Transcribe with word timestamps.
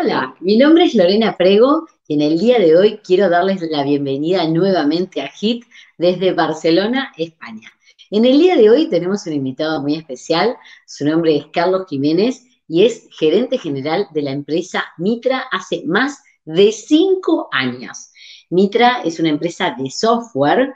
Hola, 0.00 0.36
mi 0.38 0.56
nombre 0.56 0.84
es 0.84 0.94
Lorena 0.94 1.36
Prego 1.36 1.88
y 2.06 2.14
en 2.14 2.20
el 2.20 2.38
día 2.38 2.60
de 2.60 2.76
hoy 2.76 3.00
quiero 3.02 3.28
darles 3.28 3.60
la 3.62 3.82
bienvenida 3.82 4.46
nuevamente 4.46 5.20
a 5.20 5.28
HIT 5.28 5.64
desde 5.96 6.32
Barcelona, 6.34 7.12
España. 7.16 7.68
En 8.12 8.24
el 8.24 8.38
día 8.38 8.56
de 8.56 8.70
hoy 8.70 8.88
tenemos 8.88 9.26
un 9.26 9.32
invitado 9.32 9.82
muy 9.82 9.96
especial, 9.96 10.56
su 10.86 11.04
nombre 11.04 11.36
es 11.36 11.46
Carlos 11.52 11.86
Jiménez 11.88 12.44
y 12.68 12.84
es 12.84 13.08
gerente 13.18 13.58
general 13.58 14.06
de 14.12 14.22
la 14.22 14.30
empresa 14.30 14.84
Mitra 14.98 15.42
hace 15.50 15.82
más 15.84 16.22
de 16.44 16.70
cinco 16.70 17.48
años. 17.50 18.12
Mitra 18.50 19.02
es 19.02 19.18
una 19.18 19.30
empresa 19.30 19.74
de 19.76 19.90
software 19.90 20.74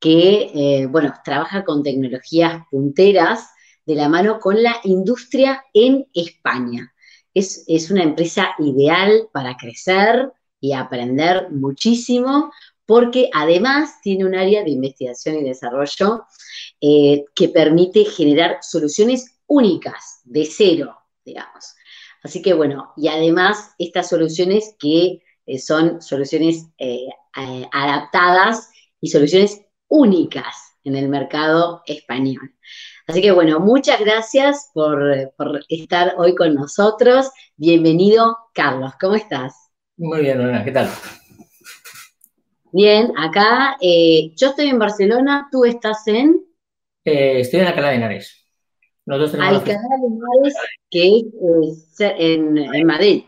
que, 0.00 0.50
eh, 0.52 0.86
bueno, 0.86 1.14
trabaja 1.24 1.64
con 1.64 1.84
tecnologías 1.84 2.64
punteras 2.72 3.50
de 3.86 3.94
la 3.94 4.08
mano 4.08 4.40
con 4.40 4.60
la 4.60 4.74
industria 4.82 5.62
en 5.72 6.08
España. 6.12 6.93
Es, 7.34 7.90
una 7.90 8.04
empresa 8.04 8.54
ideal 8.58 9.28
para 9.32 9.56
crecer 9.56 10.32
y 10.60 10.72
aprender 10.72 11.50
muchísimo 11.50 12.52
porque 12.86 13.30
además 13.32 14.00
tiene 14.02 14.24
un 14.24 14.34
área 14.34 14.62
de 14.62 14.70
investigación 14.70 15.36
y 15.36 15.42
desarrollo 15.42 16.24
eh, 16.80 17.24
que 17.34 17.48
permite 17.48 18.04
generar 18.04 18.58
soluciones 18.62 19.38
únicas, 19.46 20.20
de 20.24 20.46
cero, 20.46 20.96
digamos. 21.24 21.74
Así 22.22 22.40
que 22.40 22.54
bueno, 22.54 22.92
y 22.96 23.08
además 23.08 23.74
estas 23.78 24.08
soluciones 24.08 24.74
que 24.78 25.22
eh, 25.46 25.58
son 25.58 26.00
soluciones 26.00 26.66
eh, 26.78 27.08
adaptadas 27.72 28.70
y 29.00 29.08
soluciones 29.08 29.60
únicas 29.88 30.74
en 30.84 30.96
el 30.96 31.08
mercado 31.08 31.82
español. 31.86 32.54
Así 33.06 33.20
que 33.20 33.32
bueno, 33.32 33.60
muchas 33.60 34.00
gracias 34.00 34.70
por, 34.72 35.12
estar 35.68 36.14
hoy 36.16 36.34
con 36.34 36.54
nosotros. 36.54 37.30
Bienvenido, 37.54 38.38
Carlos. 38.54 38.94
¿Cómo 38.98 39.14
estás? 39.14 39.70
Muy 39.98 40.22
bien, 40.22 40.38
Lorena. 40.38 40.64
¿Qué 40.64 40.72
tal? 40.72 40.88
Bien, 42.72 43.12
acá 43.18 43.76
eh, 43.78 44.32
yo 44.36 44.48
estoy 44.48 44.68
en 44.68 44.78
Barcelona, 44.78 45.48
tú 45.52 45.66
estás 45.66 46.06
en... 46.06 46.46
Eh, 47.04 47.40
estoy 47.40 47.60
en 47.60 47.66
Alcalá 47.66 47.90
de 47.90 47.96
Henares. 47.96 48.46
Nosotros 49.04 49.32
tenemos 49.32 49.54
Alcalá 49.58 49.80
de 50.00 50.06
Henares, 50.06 50.54
que 50.90 51.18
es 51.18 52.00
eh, 52.00 52.14
en, 52.18 52.86
Madrid. 52.86 53.24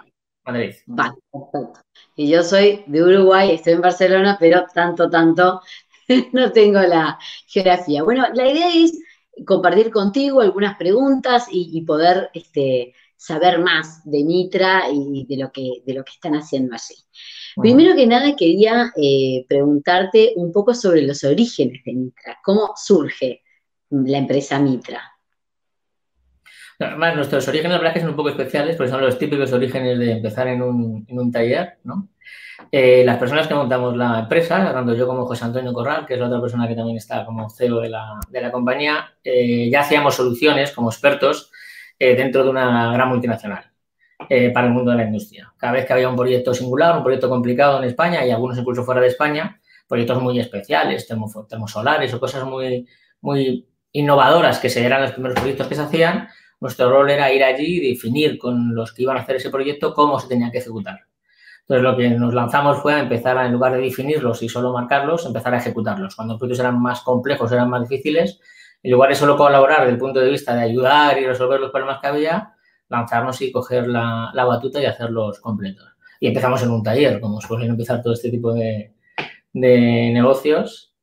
Madrid. 0.46 0.74
Vale, 0.86 1.16
perfecto. 1.30 1.80
Y 2.16 2.30
yo 2.30 2.42
soy 2.42 2.82
de 2.86 3.02
Uruguay, 3.02 3.50
estoy 3.50 3.74
en 3.74 3.82
Barcelona, 3.82 4.38
pero 4.40 4.64
tanto, 4.72 5.10
tanto 5.10 5.60
no 6.32 6.50
tengo 6.50 6.80
la 6.80 7.18
geografía. 7.46 8.02
Bueno, 8.02 8.26
la 8.32 8.50
idea 8.50 8.70
es 8.74 8.98
compartir 9.44 9.90
contigo 9.90 10.40
algunas 10.40 10.76
preguntas 10.76 11.46
y, 11.50 11.82
poder 11.82 12.30
este, 12.32 12.94
saber 13.16 13.58
más 13.58 14.02
de 14.04 14.24
Mitra 14.24 14.84
y 14.90 15.26
de 15.26 15.36
lo 15.36 15.52
que, 15.52 15.82
de 15.84 15.94
lo 15.94 16.04
que 16.04 16.12
están 16.12 16.34
haciendo 16.34 16.74
allí. 16.74 16.96
Primero 17.56 17.94
que 17.94 18.06
nada 18.06 18.36
quería 18.36 18.92
eh, 18.96 19.44
preguntarte 19.48 20.32
un 20.36 20.52
poco 20.52 20.74
sobre 20.74 21.02
los 21.02 21.24
orígenes 21.24 21.82
de 21.84 21.92
Mitra, 21.92 22.38
cómo 22.42 22.72
surge 22.76 23.42
la 23.90 24.18
empresa 24.18 24.58
Mitra. 24.58 25.02
Además, 26.78 27.16
nuestros 27.16 27.48
orígenes, 27.48 27.72
la 27.72 27.78
verdad, 27.78 27.94
que 27.94 28.00
son 28.00 28.10
un 28.10 28.16
poco 28.16 28.28
especiales, 28.28 28.76
porque 28.76 28.90
son 28.90 29.00
los 29.00 29.18
típicos 29.18 29.50
orígenes 29.52 29.98
de 29.98 30.12
empezar 30.12 30.48
en 30.48 30.60
un, 30.60 31.06
en 31.08 31.18
un 31.18 31.32
taller, 31.32 31.78
¿no? 31.84 32.08
Eh, 32.70 33.02
las 33.04 33.18
personas 33.18 33.46
que 33.46 33.54
montamos 33.54 33.96
la 33.96 34.20
empresa, 34.20 34.72
tanto 34.72 34.94
yo 34.94 35.06
como 35.06 35.26
José 35.26 35.44
Antonio 35.44 35.72
Corral, 35.72 36.06
que 36.06 36.14
es 36.14 36.20
la 36.20 36.26
otra 36.26 36.40
persona 36.40 36.66
que 36.66 36.74
también 36.74 36.96
está 36.96 37.24
como 37.24 37.48
CEO 37.50 37.80
de 37.80 37.90
la, 37.90 38.18
de 38.28 38.40
la 38.40 38.50
compañía, 38.50 39.14
eh, 39.22 39.68
ya 39.70 39.80
hacíamos 39.80 40.14
soluciones 40.14 40.72
como 40.72 40.90
expertos 40.90 41.50
eh, 41.98 42.14
dentro 42.14 42.44
de 42.44 42.50
una 42.50 42.92
gran 42.92 43.08
multinacional 43.08 43.70
para 44.52 44.66
el 44.66 44.72
mundo 44.72 44.90
de 44.90 44.96
la 44.96 45.04
industria. 45.04 45.52
Cada 45.56 45.74
vez 45.74 45.84
que 45.86 45.92
había 45.92 46.08
un 46.08 46.16
proyecto 46.16 46.52
singular, 46.54 46.96
un 46.96 47.04
proyecto 47.04 47.28
complicado 47.28 47.78
en 47.78 47.84
España 47.84 48.24
y 48.24 48.30
algunos 48.30 48.58
incluso 48.58 48.82
fuera 48.82 49.00
de 49.00 49.08
España, 49.08 49.60
proyectos 49.86 50.20
muy 50.20 50.40
especiales, 50.40 51.06
termosolares 51.06 52.12
o 52.14 52.18
cosas 52.18 52.44
muy, 52.44 52.88
muy 53.20 53.68
innovadoras 53.92 54.58
que 54.58 54.68
eran 54.84 55.02
los 55.02 55.12
primeros 55.12 55.38
proyectos 55.38 55.66
que 55.68 55.74
se 55.74 55.82
hacían, 55.82 56.28
nuestro 56.60 56.90
rol 56.90 57.10
era 57.10 57.32
ir 57.32 57.44
allí 57.44 57.78
y 57.78 57.90
definir 57.92 58.38
con 58.38 58.74
los 58.74 58.92
que 58.92 59.02
iban 59.02 59.16
a 59.16 59.20
hacer 59.20 59.36
ese 59.36 59.50
proyecto 59.50 59.94
cómo 59.94 60.18
se 60.18 60.28
tenía 60.28 60.50
que 60.50 60.58
ejecutar. 60.58 61.00
Entonces, 61.68 61.82
lo 61.82 61.96
que 61.96 62.10
nos 62.10 62.32
lanzamos 62.32 62.80
fue 62.80 62.94
a 62.94 63.00
empezar, 63.00 63.36
a, 63.36 63.46
en 63.46 63.52
lugar 63.52 63.72
de 63.72 63.80
definirlos 63.80 64.40
y 64.40 64.48
solo 64.48 64.72
marcarlos, 64.72 65.26
empezar 65.26 65.52
a 65.52 65.58
ejecutarlos. 65.58 66.14
Cuando 66.14 66.34
los 66.34 66.38
proyectos 66.38 66.60
eran 66.60 66.80
más 66.80 67.00
complejos, 67.00 67.50
eran 67.50 67.68
más 67.68 67.88
difíciles, 67.88 68.38
en 68.84 68.92
lugar 68.92 69.08
de 69.08 69.16
solo 69.16 69.36
colaborar 69.36 69.80
desde 69.80 69.94
el 69.94 69.98
punto 69.98 70.20
de 70.20 70.30
vista 70.30 70.54
de 70.54 70.62
ayudar 70.62 71.18
y 71.18 71.26
resolver 71.26 71.58
los 71.58 71.72
problemas 71.72 72.00
que 72.00 72.06
había, 72.06 72.54
lanzarnos 72.88 73.42
y 73.42 73.50
coger 73.50 73.88
la, 73.88 74.30
batuta 74.32 74.80
y 74.80 74.86
hacerlos 74.86 75.40
completos. 75.40 75.88
Y 76.20 76.28
empezamos 76.28 76.62
en 76.62 76.70
un 76.70 76.84
taller, 76.84 77.20
como 77.20 77.40
suelen 77.40 77.70
empezar 77.70 78.00
todo 78.00 78.12
este 78.12 78.30
tipo 78.30 78.52
de, 78.54 78.92
negocios. 79.52 80.94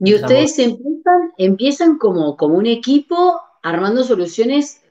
Y 0.00 0.16
ustedes 0.16 0.58
empiezan, 0.58 1.32
empiezan 1.38 1.96
como, 1.96 2.36
como 2.36 2.56
un 2.56 2.66
equipo 2.66 3.40
armando 3.62 4.04
soluciones 4.04 4.82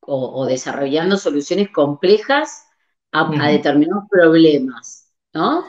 o 0.00 0.46
desarrollando 0.46 1.18
soluciones 1.18 1.68
complejas 1.70 2.71
a, 3.12 3.50
determinados 3.50 4.04
problemas, 4.10 5.12
¿no? 5.34 5.64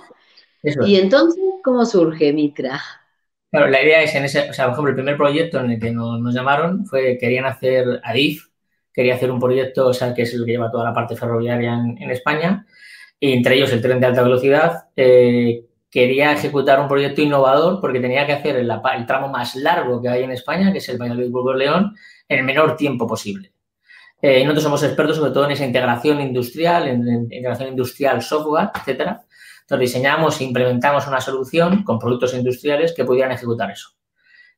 Y 0.85 0.95
entonces, 0.95 1.43
¿cómo 1.63 1.85
surge 1.85 2.31
Mitra? 2.31 2.81
Claro, 3.51 3.67
la 3.67 3.83
idea 3.83 4.01
es 4.01 4.15
en 4.15 4.23
ese, 4.23 4.49
o 4.49 4.53
sea, 4.53 4.65
por 4.65 4.73
ejemplo, 4.73 4.89
el 4.89 4.95
primer 4.95 5.17
proyecto 5.17 5.59
en 5.59 5.71
el 5.71 5.79
que 5.79 5.91
nos, 5.91 6.33
llamaron 6.33 6.85
fue, 6.85 7.17
querían 7.19 7.45
hacer 7.45 7.99
ADIF, 8.03 8.47
quería 8.93 9.15
hacer 9.15 9.29
un 9.29 9.39
proyecto, 9.39 9.87
o 9.87 9.93
sea, 9.93 10.13
que 10.13 10.23
es 10.23 10.33
el 10.33 10.45
que 10.45 10.51
lleva 10.51 10.71
toda 10.71 10.85
la 10.85 10.93
parte 10.93 11.15
ferroviaria 11.15 11.73
en, 11.73 12.09
España, 12.09 12.65
y 13.19 13.33
entre 13.33 13.55
ellos 13.55 13.71
el 13.73 13.81
tren 13.81 13.99
de 13.99 14.07
alta 14.07 14.23
velocidad, 14.23 14.85
eh, 14.95 15.65
quería 15.91 16.31
ejecutar 16.31 16.79
un 16.79 16.87
proyecto 16.87 17.21
innovador 17.21 17.79
porque 17.79 17.99
tenía 17.99 18.25
que 18.25 18.33
hacer 18.33 18.55
el, 18.55 18.71
el, 18.71 19.05
tramo 19.05 19.27
más 19.27 19.55
largo 19.55 20.01
que 20.01 20.09
hay 20.09 20.23
en 20.23 20.31
España, 20.31 20.71
que 20.71 20.79
es 20.79 20.89
el 20.89 20.97
Valladolid-Burgos-León, 20.97 21.95
en 22.27 22.39
el 22.39 22.45
menor 22.45 22.75
tiempo 22.75 23.05
posible. 23.05 23.51
Eh, 24.25 24.41
nosotros 24.45 24.63
somos 24.63 24.83
expertos 24.83 25.17
sobre 25.17 25.31
todo 25.31 25.43
en 25.43 25.51
esa 25.51 25.65
integración 25.65 26.21
industrial, 26.21 26.87
en, 26.87 27.23
integración 27.23 27.67
industrial, 27.67 28.21
software, 28.21 28.69
etcétera. 28.73 29.21
Entonces 29.63 29.89
diseñamos 29.91 30.39
e 30.39 30.45
implementamos 30.45 31.05
una 31.07 31.19
solución 31.19 31.83
con 31.83 31.99
productos 31.99 32.33
industriales 32.33 32.93
que 32.93 33.03
pudieran 33.03 33.33
ejecutar 33.33 33.71
eso. 33.71 33.89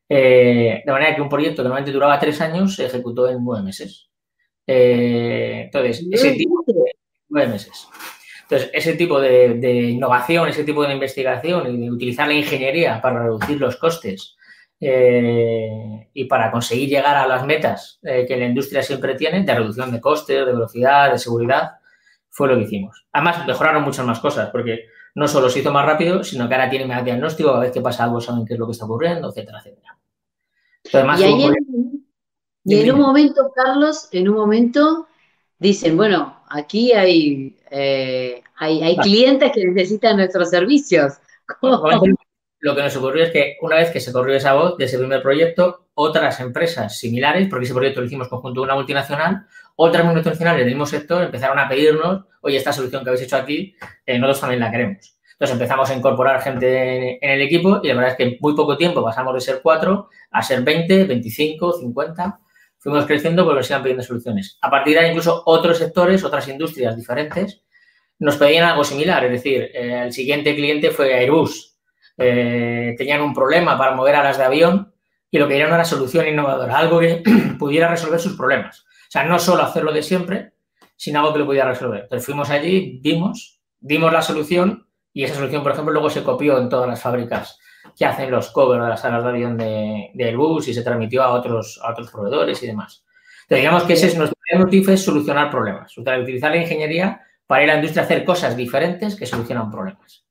Eh, 0.07 0.83
de 0.85 0.91
manera 0.91 1.15
que 1.15 1.21
un 1.21 1.29
proyecto 1.29 1.63
que 1.63 1.63
normalmente 1.63 1.91
duraba 1.91 2.19
tres 2.19 2.39
años 2.41 2.75
se 2.75 2.85
ejecutó 2.85 3.27
en 3.27 3.43
nueve 3.43 3.63
meses. 3.63 4.07
Eh, 4.67 5.63
entonces, 5.65 6.05
ese 6.11 6.33
tipo 6.33 6.63
de 6.67 6.95
nueve 7.29 7.53
meses. 7.53 7.87
Entonces, 8.43 8.69
ese 8.71 8.93
tipo 8.93 9.19
de, 9.19 9.55
de, 9.55 9.73
innovación, 9.81 10.47
ese 10.47 10.63
tipo 10.63 10.85
de 10.85 10.93
investigación 10.93 11.73
y 11.73 11.85
de 11.85 11.91
utilizar 11.91 12.27
la 12.27 12.35
ingeniería 12.35 13.01
para 13.01 13.23
reducir 13.23 13.59
los 13.59 13.77
costes 13.77 14.35
eh, 14.87 16.09
y 16.13 16.25
para 16.25 16.51
conseguir 16.51 16.87
llegar 16.87 17.15
a 17.15 17.25
las 17.25 17.43
metas 17.43 17.99
eh, 18.03 18.23
que 18.27 18.37
la 18.37 18.45
industria 18.45 18.83
siempre 18.83 19.15
tiene, 19.15 19.43
de 19.43 19.55
reducción 19.55 19.91
de 19.91 19.99
costes, 19.99 20.45
de 20.45 20.45
velocidad, 20.45 21.11
de 21.11 21.17
seguridad, 21.17 21.71
fue 22.29 22.47
lo 22.47 22.55
que 22.55 22.65
hicimos. 22.65 23.07
Además, 23.11 23.47
mejoraron 23.47 23.83
muchas 23.83 24.05
más 24.05 24.19
cosas, 24.19 24.51
porque 24.51 24.85
no 25.15 25.27
solo 25.27 25.49
se 25.49 25.61
hizo 25.61 25.71
más 25.71 25.87
rápido, 25.87 26.23
sino 26.23 26.47
que 26.47 26.53
ahora 26.53 26.69
tiene 26.69 26.85
más 26.85 27.03
diagnóstico, 27.03 27.49
a 27.49 27.61
vez 27.61 27.71
que 27.71 27.81
pasa 27.81 28.03
algo 28.03 28.21
saben 28.21 28.45
qué 28.45 28.53
es 28.53 28.59
lo 28.59 28.67
que 28.67 28.73
está 28.73 28.85
ocurriendo, 28.85 29.29
etcétera, 29.29 29.59
etcétera. 29.59 29.97
y, 32.63 32.79
en, 32.79 32.91
un 32.91 32.99
momento, 32.99 33.51
Carlos, 33.55 34.07
en 34.11 34.29
un 34.29 34.35
momento 34.35 35.07
dicen, 35.57 35.97
bueno, 35.97 36.43
aquí 36.47 36.91
hay, 36.91 37.57
eh, 37.71 38.43
hay, 38.57 38.83
hay 38.83 38.97
clientes 38.97 39.51
que 39.51 39.65
necesitan 39.65 40.17
nuestros 40.17 40.51
servicios. 40.51 41.13
lo 42.65 42.75
que 42.75 42.81
nos 42.81 42.95
ocurrió 42.95 43.25
es 43.25 43.31
que 43.31 43.57
una 43.61 43.75
vez 43.75 43.91
que 43.91 43.99
se 43.99 44.11
corrió 44.11 44.35
esa 44.35 44.53
voz 44.53 44.75
de 44.75 44.85
ese 44.85 44.97
primer 44.97 45.21
proyecto, 45.21 45.85
otras 45.93 46.39
empresas 46.39 46.97
similares, 46.97 47.47
porque 47.47 47.65
ese 47.65 47.75
proyecto 47.75 47.99
lo 47.99 48.07
hicimos 48.07 48.27
conjunto 48.27 48.61
con 48.61 48.69
una 48.69 48.73
multinacional, 48.73 49.45
otras 49.75 50.03
multinacionales 50.03 50.61
del 50.61 50.69
mismo 50.69 50.87
sector 50.87 51.21
empezaron 51.21 51.59
a 51.59 51.69
pedirnos, 51.69 52.23
oye, 52.41 52.57
esta 52.57 52.73
solución 52.73 53.03
que 53.03 53.11
habéis 53.11 53.23
hecho 53.23 53.35
aquí, 53.35 53.75
eh, 54.03 54.17
nosotros 54.17 54.41
también 54.41 54.61
la 54.61 54.71
queremos. 54.71 55.15
Entonces 55.33 55.53
empezamos 55.53 55.91
a 55.91 55.93
incorporar 55.93 56.41
gente 56.41 57.23
en, 57.23 57.31
el 57.33 57.41
equipo 57.43 57.81
y 57.83 57.87
la 57.89 57.93
verdad 57.93 58.11
es 58.13 58.17
que 58.17 58.23
en 58.23 58.37
muy 58.39 58.55
poco 58.55 58.75
tiempo 58.75 59.03
pasamos 59.03 59.35
de 59.35 59.41
ser 59.41 59.59
cuatro 59.61 60.09
a 60.31 60.41
ser 60.41 60.63
20, 60.63 61.03
25, 61.03 61.71
50. 61.71 62.39
Fuimos 62.79 63.05
creciendo 63.05 63.45
porque 63.45 63.59
nos 63.59 63.69
iban 63.69 63.83
pidiendo 63.83 64.03
soluciones. 64.03 64.57
A 64.61 64.71
partir 64.71 64.95
de 64.95 65.01
ahí, 65.01 65.09
incluso 65.09 65.43
otros 65.45 65.77
sectores, 65.77 66.23
otras 66.23 66.47
industrias 66.47 66.95
diferentes, 66.95 67.61
nos 68.17 68.37
pedían 68.37 68.67
algo 68.67 68.83
similar. 68.83 69.23
Es 69.25 69.31
decir, 69.33 69.69
eh, 69.71 70.01
el 70.05 70.11
siguiente 70.11 70.55
cliente 70.55 70.89
fue 70.89 71.13
Airbus 71.13 71.74
eh, 72.17 72.95
tenían 72.97 73.21
un 73.21 73.33
problema 73.33 73.77
para 73.77 73.95
mover 73.95 74.15
alas 74.15 74.37
de 74.37 74.43
avión 74.43 74.93
y 75.29 75.37
lo 75.37 75.47
que 75.47 75.57
era 75.57 75.67
una 75.67 75.83
solución 75.83 76.27
innovadora, 76.27 76.77
algo 76.77 76.99
que 76.99 77.23
pudiera 77.59 77.89
resolver 77.89 78.19
sus 78.19 78.37
problemas. 78.37 78.81
O 78.81 79.11
sea, 79.11 79.23
no 79.23 79.37
solo 79.39 79.63
hacerlo 79.63 79.91
de 79.91 80.03
siempre, 80.03 80.53
sino 80.95 81.19
algo 81.19 81.33
que 81.33 81.39
lo 81.39 81.45
pudiera 81.45 81.67
resolver. 81.67 82.03
Entonces 82.03 82.25
fuimos 82.25 82.49
allí, 82.49 82.99
vimos, 83.01 83.59
dimos 83.79 84.11
la 84.11 84.21
solución 84.21 84.87
y 85.13 85.23
esa 85.23 85.35
solución, 85.35 85.63
por 85.63 85.71
ejemplo, 85.71 85.93
luego 85.93 86.09
se 86.09 86.23
copió 86.23 86.57
en 86.57 86.69
todas 86.69 86.87
las 86.87 87.01
fábricas 87.01 87.59
que 87.97 88.05
hacen 88.05 88.31
los 88.31 88.51
covers 88.51 88.83
de 88.83 88.89
las 88.89 89.05
alas 89.05 89.23
de 89.23 89.29
avión 89.29 89.57
de, 89.57 90.11
Airbus 90.17 90.67
y 90.67 90.73
se 90.73 90.81
transmitió 90.81 91.23
a 91.23 91.31
otros, 91.31 91.79
otros 91.87 92.11
proveedores 92.11 92.61
y 92.63 92.67
demás. 92.67 93.05
Entonces, 93.43 93.59
digamos 93.59 93.83
que 93.83 93.93
ese 93.93 94.07
es 94.07 94.17
nuestro 94.17 94.35
motivo, 94.57 94.91
es 94.91 95.03
solucionar 95.03 95.51
problemas, 95.51 95.95
utilizar 95.97 96.51
la 96.51 96.57
ingeniería 96.57 97.21
para 97.45 97.63
ir 97.63 97.69
a 97.69 97.73
la 97.73 97.79
industria 97.79 98.01
a 98.01 98.05
hacer 98.05 98.25
cosas 98.25 98.57
diferentes 98.57 99.15
que 99.15 99.25
solucionan 99.25 99.69
problemas. 99.69 100.24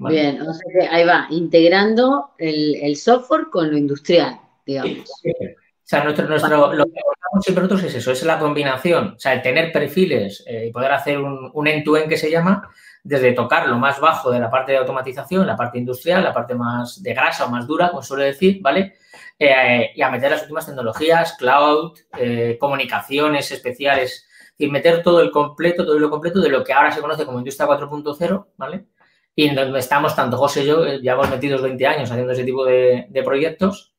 Bien, 0.00 0.40
o 0.42 0.52
sea 0.52 0.72
que 0.72 0.88
ahí 0.88 1.04
va, 1.04 1.26
integrando 1.30 2.30
el, 2.38 2.96
software 2.96 3.46
con 3.50 3.70
lo 3.70 3.76
industrial, 3.76 4.38
digamos. 4.64 5.10
O 5.10 5.88
sea, 5.88 6.02
nuestro, 6.02 6.26
nuestro, 6.26 6.72
lo 6.72 6.84
que 6.84 7.00
abordamos 7.00 7.44
siempre 7.44 7.62
nosotros 7.62 7.84
es 7.84 7.94
eso, 7.94 8.10
es 8.10 8.22
la 8.24 8.38
combinación, 8.38 9.14
o 9.14 9.18
sea, 9.18 9.34
el 9.34 9.42
tener 9.42 9.70
perfiles 9.70 10.42
eh, 10.46 10.66
y 10.68 10.72
poder 10.72 10.90
hacer 10.90 11.18
un 11.18 11.66
end-to-end 11.66 12.08
que 12.08 12.16
se 12.16 12.30
llama, 12.30 12.68
desde 13.06 13.32
tocar 13.32 13.68
lo 13.68 13.78
más 13.78 14.00
bajo 14.00 14.32
de 14.32 14.40
la 14.40 14.50
parte 14.50 14.72
de 14.72 14.78
automatización, 14.78 15.46
la 15.46 15.54
parte 15.54 15.78
industrial, 15.78 16.24
la 16.24 16.34
parte 16.34 16.56
más 16.56 17.00
de 17.00 17.14
grasa 17.14 17.46
o 17.46 17.50
más 17.50 17.64
dura, 17.64 17.90
como 17.90 18.02
suele 18.02 18.24
decir, 18.24 18.58
¿vale? 18.60 18.96
Eh, 19.38 19.92
y 19.94 20.02
a 20.02 20.10
meter 20.10 20.32
las 20.32 20.42
últimas 20.42 20.66
tecnologías, 20.66 21.36
cloud, 21.38 21.96
eh, 22.18 22.56
comunicaciones 22.58 23.52
especiales, 23.52 24.26
y 24.58 24.68
meter 24.68 25.04
todo 25.04 25.20
el 25.20 25.30
completo, 25.30 25.84
todo 25.84 25.98
lo 25.98 26.10
completo 26.10 26.40
de 26.40 26.48
lo 26.48 26.64
que 26.64 26.72
ahora 26.72 26.90
se 26.90 27.00
conoce 27.00 27.24
como 27.24 27.38
industria 27.38 27.68
4.0, 27.68 28.46
¿vale? 28.56 28.86
Y 29.36 29.46
en 29.46 29.54
donde 29.54 29.78
estamos, 29.78 30.16
tanto 30.16 30.36
José 30.36 30.64
y 30.64 30.66
yo, 30.66 30.84
ya 31.02 31.12
hemos 31.12 31.30
metido 31.30 31.60
20 31.60 31.86
años 31.86 32.10
haciendo 32.10 32.32
ese 32.32 32.42
tipo 32.42 32.64
de 32.64 33.22
proyectos 33.24 33.92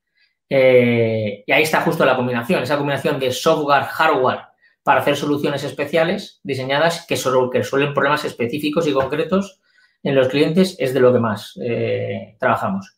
eh, 0.50 1.44
y 1.46 1.52
ahí 1.52 1.62
está 1.62 1.82
justo 1.82 2.04
la 2.04 2.16
combinación, 2.16 2.62
esa 2.62 2.78
combinación 2.78 3.18
de 3.18 3.32
software, 3.32 3.84
hardware 3.84 4.40
para 4.82 5.00
hacer 5.00 5.16
soluciones 5.16 5.62
especiales 5.64 6.40
diseñadas 6.42 7.04
que, 7.06 7.16
solo, 7.16 7.50
que 7.50 7.58
resuelven 7.58 7.92
problemas 7.92 8.24
específicos 8.24 8.86
y 8.86 8.92
concretos 8.92 9.60
en 10.02 10.14
los 10.14 10.28
clientes 10.28 10.76
es 10.78 10.94
de 10.94 11.00
lo 11.00 11.12
que 11.12 11.18
más 11.18 11.58
eh, 11.62 12.36
trabajamos. 12.38 12.96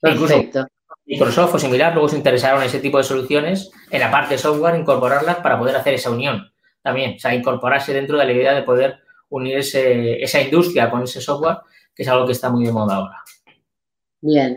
Perfecto. 0.00 0.66
Microsoft 1.04 1.56
o 1.56 1.58
similar 1.58 1.92
luego 1.92 2.08
se 2.08 2.16
interesaron 2.16 2.60
en 2.60 2.68
ese 2.68 2.78
tipo 2.78 2.96
de 2.96 3.04
soluciones 3.04 3.70
en 3.90 4.00
la 4.00 4.10
parte 4.10 4.34
de 4.34 4.38
software, 4.38 4.78
incorporarlas 4.78 5.36
para 5.38 5.58
poder 5.58 5.76
hacer 5.76 5.94
esa 5.94 6.10
unión 6.10 6.50
también, 6.80 7.16
o 7.16 7.18
sea, 7.18 7.34
incorporarse 7.34 7.92
dentro 7.92 8.18
de 8.18 8.24
la 8.24 8.32
idea 8.32 8.54
de 8.54 8.62
poder 8.62 9.00
unir 9.32 9.58
esa 9.58 10.40
industria 10.40 10.90
con 10.90 11.02
ese 11.02 11.20
software, 11.20 11.58
que 11.94 12.02
es 12.02 12.08
algo 12.08 12.26
que 12.26 12.32
está 12.32 12.50
muy 12.50 12.64
de 12.64 12.72
moda 12.72 12.96
ahora. 12.96 13.24
Bien. 14.20 14.56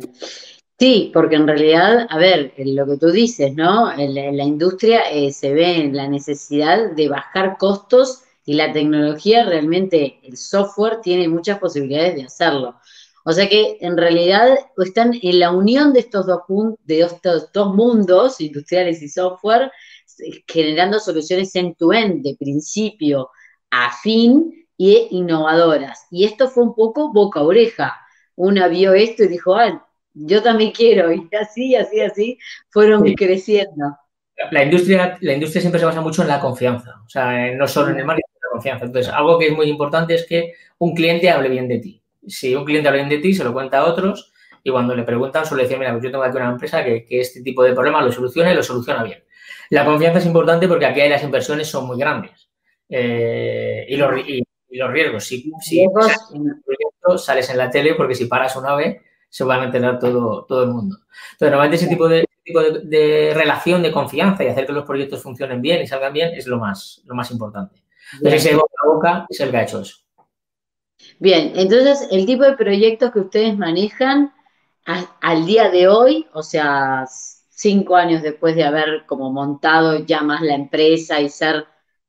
Sí, 0.78 1.10
porque 1.14 1.38
en 1.38 1.48
realidad, 1.48 2.06
a 2.10 2.18
ver, 2.18 2.54
lo 2.58 2.86
que 2.86 2.98
tú 2.98 3.10
dices, 3.10 3.56
¿no? 3.56 3.92
En 3.98 4.14
la, 4.14 4.44
industria 4.44 5.10
eh, 5.10 5.32
se 5.32 5.54
ve 5.54 5.78
en 5.78 5.96
la 5.96 6.08
necesidad 6.10 6.92
de 6.92 7.08
bajar 7.08 7.58
costos 7.58 8.24
y 8.46 8.56
la 8.56 8.74
tecnología 8.74 9.46
realmente, 9.46 10.20
el 10.24 10.36
software 10.36 11.00
tiene 11.02 11.30
muchas 11.30 11.60
posibilidades 11.60 12.16
de 12.16 12.24
hacerlo. 12.26 12.76
O 13.24 13.32
sea 13.32 13.48
que 13.50 13.78
en 13.80 13.98
realidad 13.98 14.56
están 14.78 15.14
en 15.20 15.40
la 15.40 15.52
unión 15.52 15.94
de 15.94 16.02
estos 16.02 16.28
dos, 16.28 16.42
de 16.84 17.00
estos 17.00 17.52
dos 17.54 17.74
mundos, 17.74 18.42
industriales 18.42 19.02
y 19.02 19.08
software, 19.08 19.72
generando 20.48 21.00
soluciones 21.00 21.56
end-to-end, 21.56 22.22
de 22.22 22.36
principio 22.38 23.30
a 23.72 23.92
fin, 24.04 24.65
y 24.78 25.08
innovadoras. 25.12 26.08
Y 26.12 26.26
esto 26.26 26.50
fue 26.50 26.64
un 26.64 26.76
poco 26.76 27.12
boca 27.14 27.40
a 27.40 27.44
oreja. 27.44 28.02
Una 28.36 28.68
vio 28.68 28.94
esto 28.94 29.24
y 29.24 29.28
dijo, 29.28 29.56
ah, 29.56 29.86
yo 30.14 30.42
también 30.42 30.72
quiero, 30.72 31.12
y 31.14 31.30
así, 31.40 31.76
así, 31.76 32.02
así, 32.02 32.38
fueron 32.70 33.04
creciendo. 33.14 33.98
La 34.52 34.64
industria, 34.64 35.18
la 35.22 35.34
industria 35.34 35.62
siempre 35.62 35.80
se 35.80 35.86
basa 35.86 36.02
mucho 36.02 36.22
en 36.22 36.28
la 36.28 36.42
confianza, 36.42 37.02
o 37.06 37.08
sea, 37.08 37.54
no 37.56 37.68
solo 37.68 37.92
en 37.92 38.00
el 38.00 38.06
marketing, 38.06 38.28
sino 38.34 38.38
en 38.38 38.50
la 38.50 38.52
confianza. 38.52 38.86
Entonces, 38.86 39.14
algo 39.14 39.40
que 39.40 39.48
es 39.48 39.54
muy 39.54 39.68
importante 39.68 40.14
es 40.14 40.26
que 40.26 40.54
un 40.80 40.94
cliente 40.94 41.30
hable 41.30 41.48
bien 41.48 41.70
de 41.70 41.80
ti. 41.80 42.02
Si 42.28 42.54
un 42.54 42.66
cliente 42.66 42.90
habla 42.90 43.06
bien 43.06 43.10
de 43.10 43.20
ti, 43.20 43.34
se 43.34 43.46
lo 43.46 43.54
cuenta 43.54 43.80
a 43.80 43.86
otros 43.86 44.34
y 44.62 44.72
cuando 44.72 44.96
le 44.96 45.04
preguntan 45.04 45.46
suele 45.46 45.64
decir, 45.64 45.78
mira, 45.78 45.92
pues 45.92 46.04
yo 46.04 46.12
tengo 46.12 46.24
aquí 46.24 46.36
una 46.36 46.50
empresa 46.50 46.84
que, 46.84 47.06
este 47.10 47.42
tipo 47.44 47.64
de 47.64 47.74
problemas 47.74 48.04
lo 48.04 48.12
soluciona 48.12 48.52
y 48.52 48.56
lo 48.56 48.64
soluciona 48.64 49.04
bien. 49.04 49.24
La 49.70 49.86
confianza 49.86 50.20
es 50.20 50.26
importante 50.26 50.68
porque 50.68 50.86
aquí 50.86 51.08
las 51.08 51.24
inversiones 51.24 51.68
son 51.70 51.88
muy 51.88 51.98
grandes 51.98 52.50
eh, 52.90 53.86
y, 53.88 53.96
los, 53.96 54.12
riesgos. 54.70 55.24
Si, 55.24 55.52
si 55.62 55.86
sales 57.18 57.50
en 57.50 57.58
la 57.58 57.70
tele 57.70 57.96
porque 57.96 58.16
si 58.16 58.26
paras 58.26 58.56
una 58.56 58.76
vez 58.76 59.02
se 59.30 59.44
van 59.44 59.62
a 59.62 59.66
enterar 59.66 60.00
todo, 60.00 60.46
todo 60.46 60.64
el 60.64 60.70
mundo. 60.70 60.98
Entonces, 61.34 61.52
normalmente 61.52 61.76
ese 61.76 61.88
tipo, 61.88 62.08
de, 62.08 62.26
tipo 62.44 62.62
de, 62.62 63.34
relación 63.36 63.84
de 63.84 63.92
confianza 63.92 64.44
y 64.44 64.48
hacer 64.48 64.66
que 64.66 64.74
los 64.74 64.86
proyectos 64.86 65.22
funcionen 65.22 65.62
bien 65.62 65.82
y 65.82 65.88
salgan 65.88 66.14
bien 66.14 66.34
es 66.34 66.48
lo 66.48 66.58
más, 66.58 67.02
lo 67.06 67.16
más 67.16 67.32
importante. 67.32 67.84
Entonces, 68.14 68.46
ese 68.46 68.56
boca 68.56 68.74
a 68.82 68.88
boca 68.88 69.26
es 69.30 69.40
el 69.40 69.52
que 69.52 69.58
ha 69.58 69.64
hecho 69.64 69.82
eso. 69.82 69.98
Bien, 71.20 71.54
entonces 71.56 72.08
el 72.12 72.26
tipo 72.26 72.44
de 72.44 72.56
proyectos 72.56 73.12
que 73.12 73.20
ustedes 73.20 73.58
manejan 73.58 74.34
al 74.86 75.46
día 75.46 75.70
de 75.70 75.88
hoy, 75.88 76.28
o 76.34 76.44
sea, 76.44 77.06
cinco 77.50 77.96
años 77.96 78.22
después 78.22 78.56
de 78.56 78.64
haber 78.64 79.06
como 79.06 79.32
montado 79.32 80.06
ya 80.06 80.22
más 80.22 80.42
la 80.42 80.56
empresa 80.56 81.20
y 81.22 81.30
ser 81.30 81.66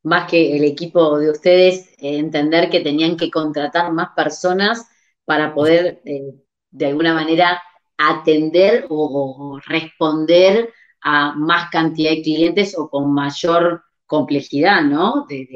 más 0.07 0.31
que 0.31 0.57
el 0.57 0.63
equipo 0.63 1.19
de 1.19 1.31
ustedes, 1.31 1.89
eh, 1.99 2.19
entender 2.19 2.71
que 2.71 2.79
tenían 2.79 3.17
que 3.17 3.29
contratar 3.29 3.93
más 3.93 4.11
personas 4.15 4.87
para 5.25 5.53
poder 5.53 6.01
eh, 6.05 6.33
de 6.71 6.87
alguna 6.87 7.13
manera 7.13 7.61
atender 7.99 8.87
o, 8.89 9.59
responder 9.67 10.73
a 11.03 11.33
más 11.35 11.71
cantidad 11.71 12.11
de 12.11 12.23
clientes 12.23 12.79
o 12.79 12.89
con 12.89 13.13
mayor 13.13 13.83
complejidad, 14.07 14.83
¿no? 14.83 15.27
De, 15.29 15.49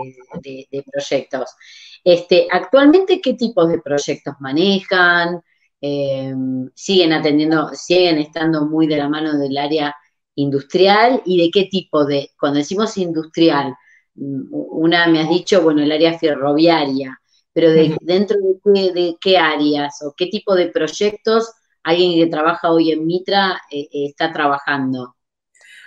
proyectos. 0.90 1.50
Este, 2.02 2.48
actualmente, 2.50 3.20
¿qué 3.20 3.34
tipos 3.34 3.68
de 3.68 3.80
proyectos 3.80 4.34
manejan? 4.40 5.40
Eh, 5.80 6.34
siguen 6.74 7.12
atendiendo, 7.12 7.70
siguen 7.74 8.18
estando 8.18 8.66
muy 8.66 8.88
de 8.88 8.96
la 8.96 9.08
mano 9.08 9.38
del 9.38 9.56
área 9.56 9.94
industrial 10.34 11.22
y 11.24 11.40
de 11.40 11.50
qué 11.52 11.68
tipo 11.70 12.04
de, 12.04 12.30
cuando 12.36 12.58
decimos 12.58 12.98
industrial, 12.98 13.76
una 14.20 15.06
me 15.06 15.20
has 15.20 15.28
dicho, 15.28 15.62
bueno, 15.62 15.82
el 15.82 15.90
área 15.90 16.18
ferroviaria, 16.18 17.18
pero 17.52 17.70
dentro 17.70 18.36
de 18.74 19.16
qué, 19.20 19.38
áreas 19.38 20.02
o 20.02 20.14
qué 20.16 20.26
tipo 20.26 20.54
de 20.54 20.68
proyectos 20.68 21.52
alguien 21.82 22.14
que 22.14 22.30
trabaja 22.30 22.70
hoy 22.70 22.92
en 22.92 23.06
Mitra 23.06 23.62
eh, 23.70 23.88
eh, 23.92 24.06
está 24.06 24.32
trabajando. 24.32 25.16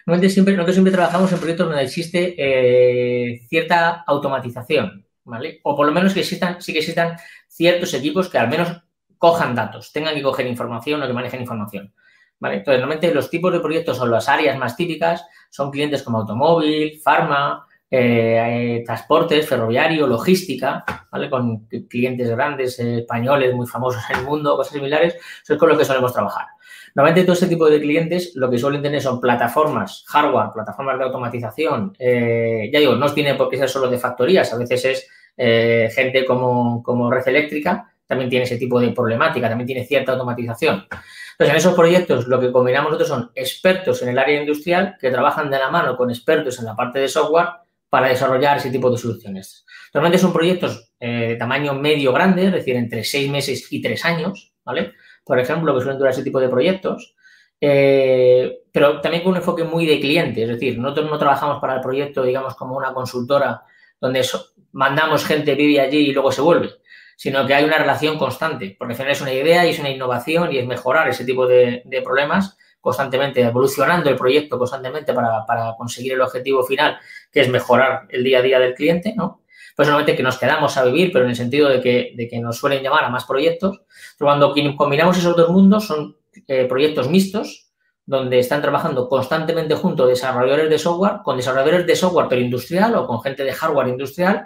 Normalmente 0.06 0.34
siempre, 0.34 0.56
nosotros 0.56 0.76
siempre 0.76 0.92
trabajamos 0.92 1.32
en 1.32 1.38
proyectos 1.38 1.68
donde 1.68 1.84
existe 1.84 2.36
eh, 2.38 3.42
cierta 3.48 4.04
automatización, 4.06 5.06
¿vale? 5.24 5.62
O 5.64 5.76
por 5.76 5.86
lo 5.86 5.94
menos 5.94 6.14
que 6.14 6.22
existan, 6.22 6.62
sí 6.62 6.74
que 6.74 6.80
existan 6.80 7.16
ciertos 7.48 7.94
equipos 7.94 8.28
que 8.28 8.38
al 8.38 8.50
menos 8.50 8.82
cojan 9.18 9.56
datos, 9.56 9.94
tengan 9.94 10.16
que 10.16 10.22
coger 10.22 10.48
información 10.48 11.02
o 11.02 11.08
que 11.08 11.14
manejen 11.14 11.42
información. 11.42 11.94
¿Vale? 12.40 12.58
Entonces, 12.58 12.82
normalmente 12.82 13.14
los 13.14 13.30
tipos 13.30 13.54
de 13.54 13.62
proyectos 13.62 13.98
o 14.02 14.06
las 14.06 14.28
áreas 14.28 14.58
más 14.58 14.76
típicas 14.76 15.26
son 15.50 15.72
clientes 15.72 16.04
como 16.04 16.18
automóvil, 16.18 17.00
farma, 17.02 17.66
eh, 17.96 18.82
transportes, 18.84 19.48
ferroviario, 19.48 20.08
logística, 20.08 20.84
¿vale? 21.12 21.30
Con 21.30 21.68
clientes 21.88 22.28
grandes, 22.28 22.80
eh, 22.80 23.02
españoles, 23.02 23.54
muy 23.54 23.68
famosos 23.68 24.02
en 24.10 24.18
el 24.18 24.26
mundo, 24.26 24.56
cosas 24.56 24.74
similares, 24.74 25.16
son 25.44 25.60
con 25.60 25.70
los 25.70 25.78
que 25.78 25.86
solemos 25.86 26.12
trabajar. 26.12 26.48
Normalmente 26.96 27.24
todo 27.24 27.34
este 27.34 27.46
tipo 27.46 27.70
de 27.70 27.80
clientes 27.80 28.32
lo 28.34 28.50
que 28.50 28.58
suelen 28.58 28.82
tener 28.82 29.00
son 29.00 29.22
plataformas, 29.22 30.06
hardware, 30.08 30.50
plataformas 30.52 30.98
de 30.98 31.04
automatización. 31.04 31.96
Eh, 32.00 32.72
ya 32.74 32.80
digo, 32.80 32.96
no 32.96 33.14
tiene 33.14 33.36
por 33.36 33.48
qué 33.48 33.58
ser 33.58 33.70
solo 33.70 33.88
de 33.88 34.00
factorías, 34.00 34.52
a 34.52 34.58
veces 34.58 34.86
es 34.86 35.94
gente 35.94 36.26
como, 36.26 36.82
como 36.82 37.12
Red 37.12 37.28
Eléctrica, 37.28 37.94
también 38.08 38.28
tiene 38.28 38.46
ese 38.46 38.58
tipo 38.58 38.80
de 38.80 38.90
problemática, 38.90 39.48
también 39.48 39.68
tiene 39.68 39.86
cierta 39.86 40.14
automatización. 40.14 40.88
Entonces, 41.34 41.50
en 41.52 41.56
esos 41.56 41.76
proyectos 41.76 42.28
lo 42.28 42.40
que 42.40 42.52
combinamos 42.52 42.92
nosotros 42.92 43.10
son 43.10 43.32
expertos 43.36 44.02
en 44.02 44.10
el 44.10 44.18
área 44.18 44.42
industrial 44.42 44.98
que 45.00 45.12
trabajan 45.12 45.52
de 45.52 45.60
la 45.60 45.70
mano 45.70 45.96
con 45.96 46.10
expertos 46.10 46.58
en 46.58 46.66
la 46.66 46.76
parte 46.76 46.98
de 46.98 47.08
software 47.08 47.50
para 47.94 48.08
desarrollar 48.08 48.58
ese 48.58 48.72
tipo 48.72 48.90
de 48.90 48.98
soluciones. 48.98 49.68
Normalmente 49.94 50.18
son 50.18 50.34
proyectos 50.34 50.96
eh, 51.00 51.28
de 51.28 51.36
tamaño 51.36 51.76
medio 51.76 52.12
grande, 52.12 52.48
es 52.48 52.52
decir, 52.52 52.76
entre 52.76 53.04
seis 53.04 53.30
meses 53.30 53.72
y 53.72 53.84
tres 53.84 54.04
años, 54.04 54.52
¿vale? 54.66 54.94
Por 55.24 55.38
ejemplo, 55.38 55.76
que 55.76 55.82
suelen 55.82 56.00
durar 56.00 56.12
ese 56.12 56.24
tipo 56.24 56.40
de 56.40 56.50
proyectos, 56.50 57.14
eh, 57.62 58.62
pero 58.72 59.00
también 59.00 59.22
con 59.22 59.34
un 59.34 59.38
enfoque 59.38 59.64
muy 59.64 59.86
de 59.86 60.00
cliente, 60.00 60.42
es 60.42 60.50
decir, 60.50 60.80
nosotros 60.80 61.08
no 61.08 61.20
trabajamos 61.20 61.62
para 61.62 61.76
el 61.76 61.82
proyecto, 61.82 62.24
digamos, 62.24 62.56
como 62.56 62.76
una 62.76 62.96
consultora 62.96 63.62
donde 64.02 64.28
mandamos 64.72 65.24
gente, 65.24 65.54
vive 65.54 65.80
allí 65.80 65.98
y 65.98 66.14
luego 66.14 66.32
se 66.32 66.42
vuelve, 66.42 66.72
sino 67.16 67.46
que 67.46 67.54
hay 67.54 67.64
una 67.64 67.78
relación 67.78 68.18
constante, 68.18 68.76
porque 68.80 68.94
al 68.94 68.98
final 68.98 69.12
es 69.12 69.22
una 69.22 69.34
idea 69.34 69.68
y 69.68 69.70
es 69.70 69.78
una 69.78 69.92
innovación 69.92 70.52
y 70.52 70.58
es 70.58 70.66
mejorar 70.66 71.10
ese 71.10 71.26
tipo 71.26 71.46
de 71.46 72.02
problemas 72.04 72.58
constantemente, 72.84 73.42
evolucionando 73.42 74.10
el 74.10 74.18
proyecto 74.18 74.58
constantemente 74.58 75.14
para, 75.14 75.74
conseguir 75.78 76.12
el 76.12 76.22
objetivo 76.22 76.66
final, 76.66 76.98
que 77.32 77.40
es 77.40 77.48
mejorar 77.48 78.08
el 78.10 78.26
día 78.26 78.40
a 78.40 78.42
día 78.42 78.60
del 78.60 78.74
cliente, 78.74 79.14
¿no? 79.16 79.44
Pues 79.74 79.88
solamente 79.88 80.18
que 80.18 80.22
nos 80.22 80.38
quedamos 80.38 80.76
a 80.76 80.84
vivir, 80.84 81.10
pero 81.14 81.24
en 81.24 81.32
el 81.32 81.38
sentido 81.38 81.70
de 81.70 81.80
que, 81.80 82.12
de 82.14 82.28
que 82.28 82.42
nos 82.42 82.58
suelen 82.58 82.84
llamar 82.84 83.06
a 83.06 83.10
más 83.10 83.24
proyectos. 83.24 83.84
Pero 84.18 84.28
cuando 84.28 84.54
combinamos 84.76 85.18
esos 85.18 85.34
dos 85.34 85.50
mundos, 85.50 85.88
son 85.88 86.18
eh, 86.46 86.66
proyectos 86.66 87.08
mixtos, 87.08 87.72
donde 88.06 88.40
están 88.40 88.62
trabajando 88.62 89.08
constantemente 89.08 89.76
junto 89.76 90.06
desarrolladores 90.06 90.70
de 90.70 90.78
software, 90.78 91.22
con 91.24 91.38
desarrolladores 91.38 91.88
de 91.88 91.96
software 91.96 92.28
pero 92.30 92.42
industrial 92.42 92.96
o 92.96 93.08
con 93.08 93.22
gente 93.22 93.46
de 93.46 93.54
hardware 93.54 93.88
industrial, 93.88 94.46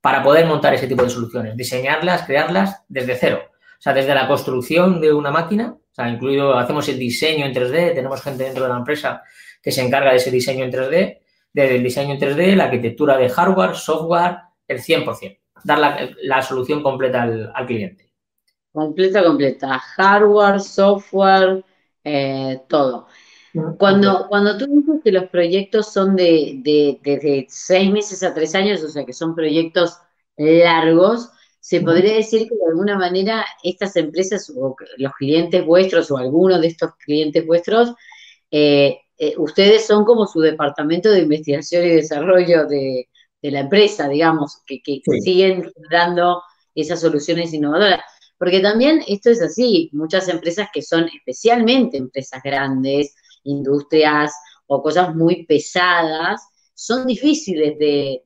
para 0.00 0.22
poder 0.22 0.46
montar 0.46 0.72
ese 0.72 0.86
tipo 0.86 1.02
de 1.02 1.10
soluciones, 1.10 1.54
diseñarlas, 1.54 2.22
crearlas 2.22 2.82
desde 2.88 3.14
cero. 3.14 3.42
O 3.78 3.82
sea, 3.84 3.92
desde 3.92 4.14
la 4.14 4.26
construcción 4.26 5.02
de 5.02 5.12
una 5.12 5.30
máquina 5.30 5.76
o 5.94 5.96
sea, 5.96 6.08
incluido, 6.08 6.58
hacemos 6.58 6.88
el 6.88 6.98
diseño 6.98 7.46
en 7.46 7.54
3D, 7.54 7.94
tenemos 7.94 8.20
gente 8.20 8.42
dentro 8.42 8.64
de 8.64 8.68
la 8.68 8.78
empresa 8.78 9.22
que 9.62 9.70
se 9.70 9.80
encarga 9.80 10.10
de 10.10 10.16
ese 10.16 10.32
diseño 10.32 10.64
en 10.64 10.72
3D, 10.72 11.20
del 11.52 11.84
diseño 11.84 12.14
en 12.14 12.20
3D, 12.20 12.56
la 12.56 12.64
arquitectura 12.64 13.16
de 13.16 13.28
hardware, 13.28 13.76
software, 13.76 14.38
el 14.66 14.80
100%. 14.80 15.38
dar 15.62 15.78
la, 16.20 16.42
solución 16.42 16.82
completa 16.82 17.22
al, 17.22 17.66
cliente. 17.68 18.10
Completa, 18.72 19.22
completa. 19.22 19.78
Hardware, 19.78 20.58
software, 20.58 21.64
eh, 22.02 22.60
todo. 22.68 23.06
Cuando, 23.78 24.26
cuando 24.28 24.58
tú 24.58 24.66
dices 24.66 25.00
que 25.04 25.12
los 25.12 25.30
proyectos 25.30 25.92
son 25.92 26.16
de, 26.16 26.58
de, 26.64 27.46
seis 27.48 27.88
meses 27.88 28.24
a 28.24 28.34
tres 28.34 28.52
años, 28.56 28.82
o 28.82 28.88
sea 28.88 29.04
que 29.04 29.12
son 29.12 29.36
proyectos 29.36 30.00
largos, 30.36 31.30
se 31.64 31.80
podría 31.80 32.16
decir 32.16 32.46
que 32.46 32.56
de 32.56 32.66
alguna 32.68 32.98
manera 32.98 33.46
estas 33.62 33.96
empresas 33.96 34.52
o 34.54 34.76
los 34.98 35.12
clientes 35.14 35.64
vuestros 35.64 36.10
o 36.10 36.18
algunos 36.18 36.60
de 36.60 36.66
estos 36.66 36.90
clientes 36.96 37.46
vuestros, 37.46 37.94
eh, 38.50 38.98
eh, 39.16 39.34
ustedes 39.38 39.86
son 39.86 40.04
como 40.04 40.26
su 40.26 40.40
departamento 40.40 41.10
de 41.10 41.20
investigación 41.20 41.86
y 41.86 41.88
desarrollo 41.88 42.66
de, 42.66 43.08
la 43.40 43.60
empresa, 43.60 44.08
digamos, 44.08 44.58
que, 44.66 44.82
siguen 45.22 45.72
dando 45.90 46.42
esas 46.74 47.00
soluciones 47.00 47.54
innovadoras. 47.54 48.02
Porque 48.36 48.60
también 48.60 49.02
esto 49.08 49.30
es 49.30 49.40
así, 49.40 49.88
muchas 49.94 50.28
empresas 50.28 50.68
que 50.70 50.82
son 50.82 51.08
especialmente 51.16 51.96
empresas 51.96 52.42
grandes, 52.42 53.14
industrias 53.44 54.34
o 54.66 54.82
cosas 54.82 55.14
muy 55.14 55.46
pesadas, 55.46 56.42
son 56.84 57.06
difíciles 57.06 57.78
de, 57.78 58.22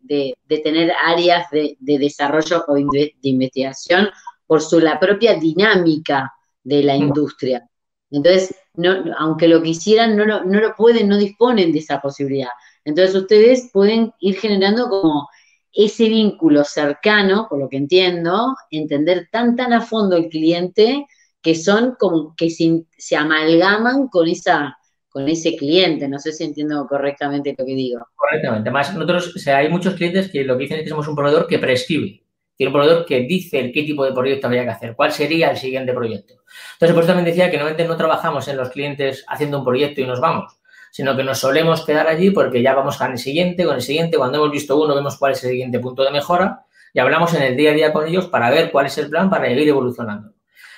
tener 0.64 0.92
áreas 1.04 1.48
de, 1.52 1.76
desarrollo 1.78 2.64
o 2.66 2.74
de, 2.74 3.14
investigación 3.22 4.08
por 4.46 4.60
su, 4.60 4.80
la 4.80 4.98
propia 4.98 5.34
dinámica 5.34 6.32
de 6.64 6.82
la 6.82 6.96
industria. 6.96 7.68
Entonces, 8.10 8.54
no, 8.74 9.04
aunque 9.16 9.46
lo 9.46 9.62
quisieran, 9.62 10.16
no 10.16 10.24
lo, 10.24 10.44
no 10.44 10.58
lo 10.60 10.74
pueden, 10.74 11.08
no 11.08 11.16
disponen 11.16 11.70
de 11.70 11.78
esa 11.78 12.00
posibilidad. 12.00 12.50
Entonces, 12.84 13.14
ustedes 13.14 13.70
pueden 13.72 14.12
ir 14.18 14.36
generando 14.40 14.88
como 14.88 15.28
ese 15.72 16.08
vínculo 16.08 16.64
cercano, 16.64 17.46
por 17.48 17.60
lo 17.60 17.68
que 17.68 17.76
entiendo, 17.76 18.56
entender 18.72 19.28
tan, 19.30 19.54
tan 19.54 19.72
a 19.72 19.82
fondo 19.82 20.16
el 20.16 20.28
cliente 20.28 21.06
que 21.40 21.54
son 21.54 21.94
como 21.96 22.34
que 22.36 22.50
se 22.50 23.16
amalgaman 23.16 24.08
con 24.08 24.26
esa 24.26 24.76
con 25.08 25.28
ese 25.28 25.56
cliente. 25.56 26.08
No 26.08 26.18
sé 26.18 26.32
si 26.32 26.44
entiendo 26.44 26.86
correctamente 26.86 27.54
lo 27.56 27.64
que 27.64 27.74
digo. 27.74 28.06
Correctamente. 28.14 28.70
Más 28.70 28.92
nosotros, 28.94 29.34
o 29.34 29.50
hay 29.50 29.68
muchos 29.68 29.94
clientes 29.94 30.30
que 30.30 30.44
lo 30.44 30.56
que 30.56 30.62
dicen 30.64 30.78
es 30.78 30.84
que 30.84 30.90
somos 30.90 31.08
un 31.08 31.16
proveedor 31.16 31.46
que 31.46 31.58
prescribe. 31.58 32.22
Tiene 32.56 32.68
un 32.70 32.74
proveedor 32.74 33.06
que 33.06 33.20
dice 33.20 33.70
qué 33.72 33.84
tipo 33.84 34.04
de 34.04 34.12
proyecto 34.12 34.48
habría 34.48 34.64
que 34.64 34.70
hacer, 34.70 34.96
cuál 34.96 35.12
sería 35.12 35.50
el 35.50 35.56
siguiente 35.56 35.92
proyecto. 35.92 36.34
Entonces, 36.72 36.92
por 36.92 37.04
eso 37.04 37.12
también 37.12 37.26
decía 37.26 37.50
que 37.50 37.56
normalmente 37.56 37.86
no 37.86 37.96
trabajamos 37.96 38.48
en 38.48 38.56
los 38.56 38.70
clientes 38.70 39.24
haciendo 39.28 39.60
un 39.60 39.64
proyecto 39.64 40.00
y 40.00 40.06
nos 40.06 40.20
vamos, 40.20 40.58
sino 40.90 41.16
que 41.16 41.22
nos 41.22 41.38
solemos 41.38 41.86
quedar 41.86 42.08
allí 42.08 42.30
porque 42.30 42.60
ya 42.60 42.74
vamos 42.74 42.96
con 42.96 43.12
el 43.12 43.18
siguiente, 43.18 43.64
con 43.64 43.76
el 43.76 43.82
siguiente. 43.82 44.16
Cuando 44.16 44.38
hemos 44.38 44.50
visto 44.50 44.76
uno, 44.76 44.94
vemos 44.94 45.16
cuál 45.18 45.32
es 45.32 45.44
el 45.44 45.50
siguiente 45.50 45.78
punto 45.78 46.02
de 46.02 46.10
mejora 46.10 46.64
y 46.92 46.98
hablamos 46.98 47.32
en 47.34 47.42
el 47.42 47.56
día 47.56 47.70
a 47.70 47.74
día 47.74 47.92
con 47.92 48.08
ellos 48.08 48.26
para 48.26 48.50
ver 48.50 48.72
cuál 48.72 48.86
es 48.86 48.98
el 48.98 49.08
plan 49.08 49.30
para 49.30 49.46
seguir 49.46 49.68
evolucionando. 49.68 50.32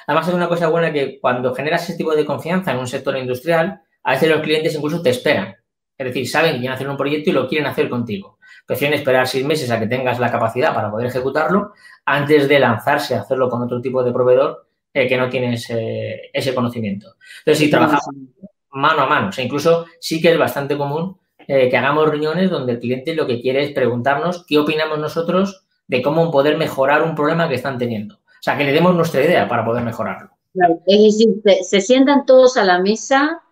Además, 0.06 0.28
es 0.28 0.34
una 0.34 0.48
cosa 0.48 0.68
buena 0.68 0.92
que 0.92 1.18
cuando 1.18 1.54
generas 1.54 1.84
ese 1.84 1.96
tipo 1.96 2.14
de 2.14 2.26
confianza 2.26 2.72
en 2.72 2.78
un 2.78 2.88
sector 2.88 3.16
industrial, 3.16 3.80
a 4.02 4.12
veces 4.12 4.28
los 4.28 4.40
clientes 4.40 4.74
incluso 4.74 5.02
te 5.02 5.10
esperan. 5.10 5.54
Es 5.96 6.06
decir, 6.06 6.28
saben 6.28 6.52
que 6.52 6.60
quieren 6.60 6.74
hacer 6.74 6.88
un 6.88 6.96
proyecto 6.96 7.30
y 7.30 7.32
lo 7.34 7.46
quieren 7.46 7.66
hacer 7.66 7.88
contigo. 7.88 8.38
Prefieren 8.66 8.98
esperar 8.98 9.26
seis 9.28 9.44
meses 9.44 9.70
a 9.70 9.78
que 9.78 9.86
tengas 9.86 10.18
la 10.18 10.30
capacidad 10.30 10.74
para 10.74 10.90
poder 10.90 11.08
ejecutarlo 11.08 11.72
antes 12.06 12.48
de 12.48 12.58
lanzarse 12.58 13.14
a 13.14 13.20
hacerlo 13.20 13.48
con 13.48 13.62
otro 13.62 13.80
tipo 13.80 14.02
de 14.02 14.12
proveedor 14.12 14.66
eh, 14.94 15.06
que 15.06 15.16
no 15.16 15.28
tiene 15.28 15.54
ese, 15.54 16.54
conocimiento. 16.54 17.16
Entonces, 17.40 17.58
si 17.58 17.70
trabajamos 17.70 18.08
mano 18.70 19.02
a 19.02 19.06
mano, 19.06 19.28
o 19.28 19.32
sea, 19.32 19.44
incluso 19.44 19.86
sí 20.00 20.22
que 20.22 20.32
es 20.32 20.38
bastante 20.38 20.76
común 20.78 21.18
eh, 21.46 21.68
que 21.68 21.76
hagamos 21.76 22.08
reuniones 22.08 22.48
donde 22.48 22.72
el 22.72 22.78
cliente 22.78 23.14
lo 23.14 23.26
que 23.26 23.40
quiere 23.40 23.62
es 23.62 23.72
preguntarnos 23.72 24.46
qué 24.46 24.58
opinamos 24.58 24.98
nosotros 24.98 25.66
de 25.86 26.00
cómo 26.00 26.30
poder 26.30 26.56
mejorar 26.56 27.02
un 27.02 27.14
problema 27.14 27.48
que 27.48 27.56
están 27.56 27.76
teniendo. 27.76 28.14
O 28.14 28.42
sea, 28.42 28.56
que 28.56 28.64
le 28.64 28.72
demos 28.72 28.94
nuestra 28.94 29.22
idea 29.22 29.46
para 29.46 29.64
poder 29.64 29.84
mejorarlo. 29.84 30.30
es 30.86 31.02
decir, 31.02 31.42
se 31.62 31.80
sientan 31.80 32.24
todos 32.24 32.56
a 32.56 32.64
la 32.64 32.78
mesa 32.78 33.42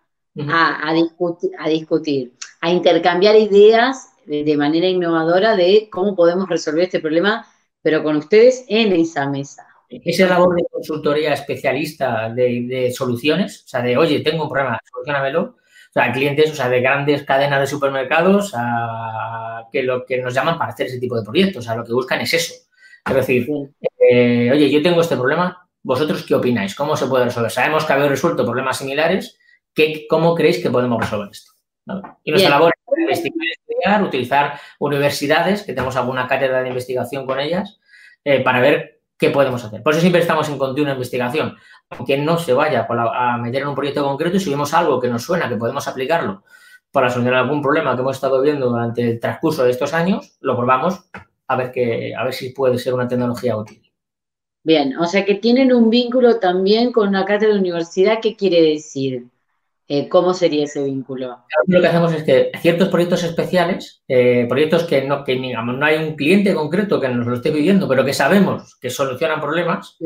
a, 0.48 0.92
discutir, 0.92 1.50
a 1.58 1.68
discutir, 1.68 2.32
a 2.60 2.70
intercambiar 2.70 3.36
ideas 3.36 4.12
de, 4.26 4.56
manera 4.56 4.86
innovadora 4.86 5.56
de 5.56 5.88
cómo 5.90 6.14
podemos 6.14 6.48
resolver 6.48 6.84
este 6.84 7.00
problema, 7.00 7.46
pero 7.82 8.02
con 8.02 8.16
ustedes 8.16 8.64
en 8.68 8.92
esa 8.92 9.28
mesa. 9.28 9.66
Esa 9.88 10.26
labor 10.26 10.54
de 10.54 10.64
consultoría 10.70 11.32
especialista 11.32 12.28
de, 12.28 12.92
soluciones, 12.94 13.64
o 13.64 13.68
sea, 13.68 13.82
de, 13.82 13.96
oye, 13.96 14.20
tengo 14.20 14.44
un 14.44 14.50
problema, 14.50 14.78
solucionamelo. 14.90 15.56
O 15.90 15.92
sea, 15.92 16.12
clientes, 16.12 16.50
o 16.50 16.54
sea, 16.54 16.68
de 16.68 16.82
grandes 16.82 17.22
cadenas 17.22 17.60
de 17.60 17.66
supermercados 17.66 18.52
a 18.54 19.64
que 19.72 19.82
lo 19.82 20.04
que 20.04 20.18
nos 20.18 20.34
llaman 20.34 20.58
para 20.58 20.72
hacer 20.72 20.86
ese 20.86 21.00
tipo 21.00 21.16
de 21.16 21.24
proyectos, 21.24 21.64
o 21.64 21.66
sea, 21.66 21.76
lo 21.76 21.84
que 21.84 21.94
buscan 21.94 22.20
es 22.20 22.34
eso. 22.34 22.54
Es 23.08 23.14
decir, 23.14 23.48
eh, 23.98 24.50
oye, 24.52 24.70
yo 24.70 24.82
tengo 24.82 25.00
este 25.00 25.16
problema, 25.16 25.66
¿vosotros 25.82 26.24
qué 26.24 26.34
opináis? 26.34 26.74
¿Cómo 26.74 26.94
se 26.94 27.06
puede 27.06 27.24
resolver? 27.24 27.50
Sabemos 27.50 27.86
que 27.86 27.92
habéis 27.94 28.10
resuelto 28.10 28.44
problemas 28.44 28.76
similares, 28.76 29.38
¿Cómo 30.08 30.34
creéis 30.34 30.62
que 30.62 30.70
podemos 30.70 31.00
resolver 31.00 31.28
esto? 31.30 31.52
Y 32.24 32.30
nuestra 32.30 32.50
labor 32.50 32.72
es 32.86 33.00
investigar, 33.00 33.46
estudiar, 33.52 34.02
utilizar 34.02 34.60
universidades, 34.78 35.62
que 35.62 35.72
tenemos 35.72 35.96
alguna 35.96 36.26
cátedra 36.26 36.62
de 36.62 36.68
investigación 36.68 37.26
con 37.26 37.40
ellas, 37.40 37.80
eh, 38.24 38.40
para 38.40 38.60
ver 38.60 39.00
qué 39.16 39.30
podemos 39.30 39.64
hacer. 39.64 39.82
Por 39.82 39.92
eso 39.92 40.00
siempre 40.00 40.20
estamos 40.20 40.48
en 40.48 40.58
continua 40.58 40.92
investigación. 40.92 41.56
Aunque 41.90 42.18
no 42.18 42.38
se 42.38 42.52
vaya 42.52 42.86
a 42.88 43.38
meter 43.38 43.62
en 43.62 43.68
un 43.68 43.74
proyecto 43.74 44.04
concreto 44.04 44.36
y 44.36 44.40
si 44.40 44.50
vemos 44.50 44.74
algo 44.74 45.00
que 45.00 45.08
nos 45.08 45.22
suena, 45.22 45.48
que 45.48 45.56
podemos 45.56 45.88
aplicarlo 45.88 46.44
para 46.90 47.10
solucionar 47.10 47.42
algún 47.42 47.62
problema 47.62 47.94
que 47.94 48.02
hemos 48.02 48.16
estado 48.16 48.40
viendo 48.40 48.68
durante 48.68 49.02
el 49.02 49.20
transcurso 49.20 49.64
de 49.64 49.70
estos 49.70 49.92
años, 49.92 50.36
lo 50.40 50.56
probamos 50.56 51.10
a 51.46 51.56
ver, 51.56 51.70
que, 51.72 52.14
a 52.14 52.24
ver 52.24 52.32
si 52.32 52.50
puede 52.50 52.78
ser 52.78 52.94
una 52.94 53.08
tecnología 53.08 53.56
útil. 53.56 53.82
Bien, 54.62 54.96
o 54.98 55.06
sea 55.06 55.24
que 55.24 55.36
tienen 55.36 55.72
un 55.72 55.88
vínculo 55.88 56.38
también 56.38 56.92
con 56.92 57.08
una 57.08 57.24
cátedra 57.24 57.54
de 57.54 57.60
universidad, 57.60 58.18
¿qué 58.20 58.36
quiere 58.36 58.60
decir? 58.60 59.26
Eh, 59.90 60.06
¿cómo 60.06 60.34
sería 60.34 60.64
ese 60.64 60.84
vínculo? 60.84 61.44
Lo 61.66 61.80
que 61.80 61.86
hacemos 61.86 62.12
es 62.12 62.22
que 62.22 62.50
ciertos 62.60 62.90
proyectos 62.90 63.24
especiales, 63.24 64.02
eh, 64.06 64.44
proyectos 64.46 64.84
que, 64.84 65.00
no, 65.02 65.24
que 65.24 65.36
no 65.36 65.86
hay 65.86 65.96
un 65.96 66.14
cliente 66.14 66.52
concreto 66.52 67.00
que 67.00 67.08
nos 67.08 67.26
lo 67.26 67.36
esté 67.36 67.50
pidiendo, 67.50 67.88
pero 67.88 68.04
que 68.04 68.12
sabemos 68.12 68.76
que 68.78 68.90
solucionan 68.90 69.40
problemas, 69.40 69.96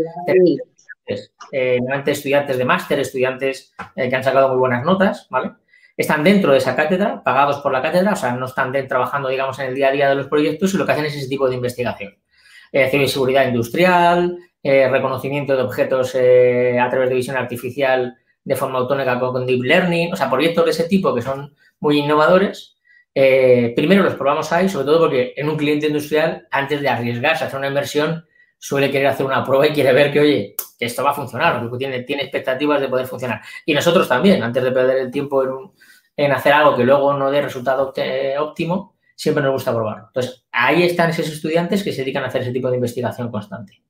eh, 1.51 1.81
estudiantes 2.07 2.59
de 2.59 2.65
máster, 2.65 3.01
estudiantes 3.01 3.75
que 3.97 4.15
han 4.15 4.23
sacado 4.23 4.51
muy 4.51 4.59
buenas 4.59 4.85
notas, 4.85 5.27
¿vale? 5.29 5.51
Están 5.97 6.23
dentro 6.23 6.53
de 6.53 6.59
esa 6.59 6.77
cátedra, 6.77 7.21
pagados 7.25 7.59
por 7.59 7.73
la 7.73 7.83
cátedra, 7.83 8.13
o 8.13 8.17
sea, 8.17 8.37
no 8.37 8.47
están 8.47 8.73
trabajando, 8.87 9.31
digamos, 9.31 9.59
en 9.59 9.67
el 9.67 9.75
día 9.75 9.89
a 9.89 9.93
día 9.93 10.09
de 10.09 10.15
los 10.15 10.29
proyectos 10.29 10.73
y 10.73 10.77
lo 10.77 10.87
que 10.87 10.93
hacen 10.93 11.07
es 11.07 11.17
ese 11.17 11.29
tipo 11.29 11.49
de 11.49 11.57
investigación. 11.57 12.17
Eh, 12.71 13.09
seguridad 13.09 13.49
industrial, 13.49 14.39
reconocimiento 14.63 15.57
de 15.57 15.63
objetos 15.63 16.15
a 16.15 16.89
través 16.89 17.09
de 17.09 17.17
visión 17.17 17.37
artificial 17.37 18.17
de 18.45 18.57
forma 18.57 18.79
autónoma 18.79 19.19
con 19.21 19.47
Deep 19.47 19.63
Learning, 19.63 20.13
o 20.13 20.17
sea, 20.17 20.31
proyectos 20.31 20.65
de 20.65 20.71
ese 20.73 20.85
tipo 20.85 21.15
que 21.15 21.23
son 21.23 21.55
muy 21.81 21.99
innovadores. 21.99 22.77
Eh, 23.15 23.73
primero 23.77 24.03
los 24.03 24.15
probamos 24.15 24.51
ahí, 24.53 24.69
sobre 24.69 24.87
todo 24.87 25.01
porque 25.01 25.35
en 25.37 25.49
un 25.49 25.57
cliente 25.57 25.87
industrial, 25.87 26.49
antes 26.51 26.81
de 26.81 26.89
arriesgarse 26.89 27.45
a 27.45 27.47
hacer 27.47 27.59
una 27.59 27.69
inversión, 27.69 28.25
suele 28.59 28.91
querer 28.91 29.09
hacer 29.09 29.27
una 29.27 29.45
prueba 29.45 29.67
y 29.67 29.73
quiere 29.73 29.93
ver 29.93 30.13
que, 30.13 30.21
oye, 30.21 30.55
que 30.79 30.85
esto 30.87 31.03
va 31.03 31.11
a 31.11 31.15
funcionar, 31.15 31.61
porque 31.61 31.79
tiene, 31.79 32.03
tiene 32.05 32.23
expectativas 32.23 32.81
de 32.81 32.89
poder 32.89 33.07
funcionar. 33.07 33.41
Y 33.67 33.75
nosotros 33.75 34.09
también, 34.09 34.43
antes 34.43 34.63
de 34.63 34.73
perder 34.73 34.99
el 34.99 35.11
tiempo 35.11 35.43
en, 35.43 35.51
en 36.17 36.33
hacer 36.33 36.53
algo 36.53 36.77
que 36.77 36.85
luego 36.85 37.13
no 37.15 37.31
dé 37.31 37.43
resultado 37.43 37.93
óptimo, 38.39 38.97
siempre 39.15 39.43
nos 39.43 39.53
gusta 39.53 39.75
probarlo. 39.75 40.07
Entonces, 40.07 40.45
ahí 40.53 40.83
están 40.85 41.11
esos 41.11 41.29
estudiantes 41.29 41.83
que 41.83 41.93
se 41.93 42.03
dedican 42.03 42.25
a 42.25 42.29
hacer 42.29 42.43
ese 42.43 42.53
tipo 42.53 42.71
de 42.71 42.77
investigación 42.77 43.31
constante. 43.31 43.83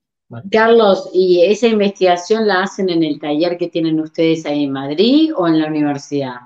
Carlos, 0.51 1.11
¿y 1.13 1.45
esa 1.45 1.67
investigación 1.67 2.47
la 2.47 2.63
hacen 2.63 2.89
en 2.89 3.03
el 3.03 3.19
taller 3.19 3.59
que 3.59 3.69
tienen 3.69 4.01
ustedes 4.01 4.47
ahí 4.47 4.65
en 4.65 4.73
Madrid 4.73 5.33
o 5.37 5.47
en 5.47 5.61
la 5.61 5.67
universidad? 5.67 6.37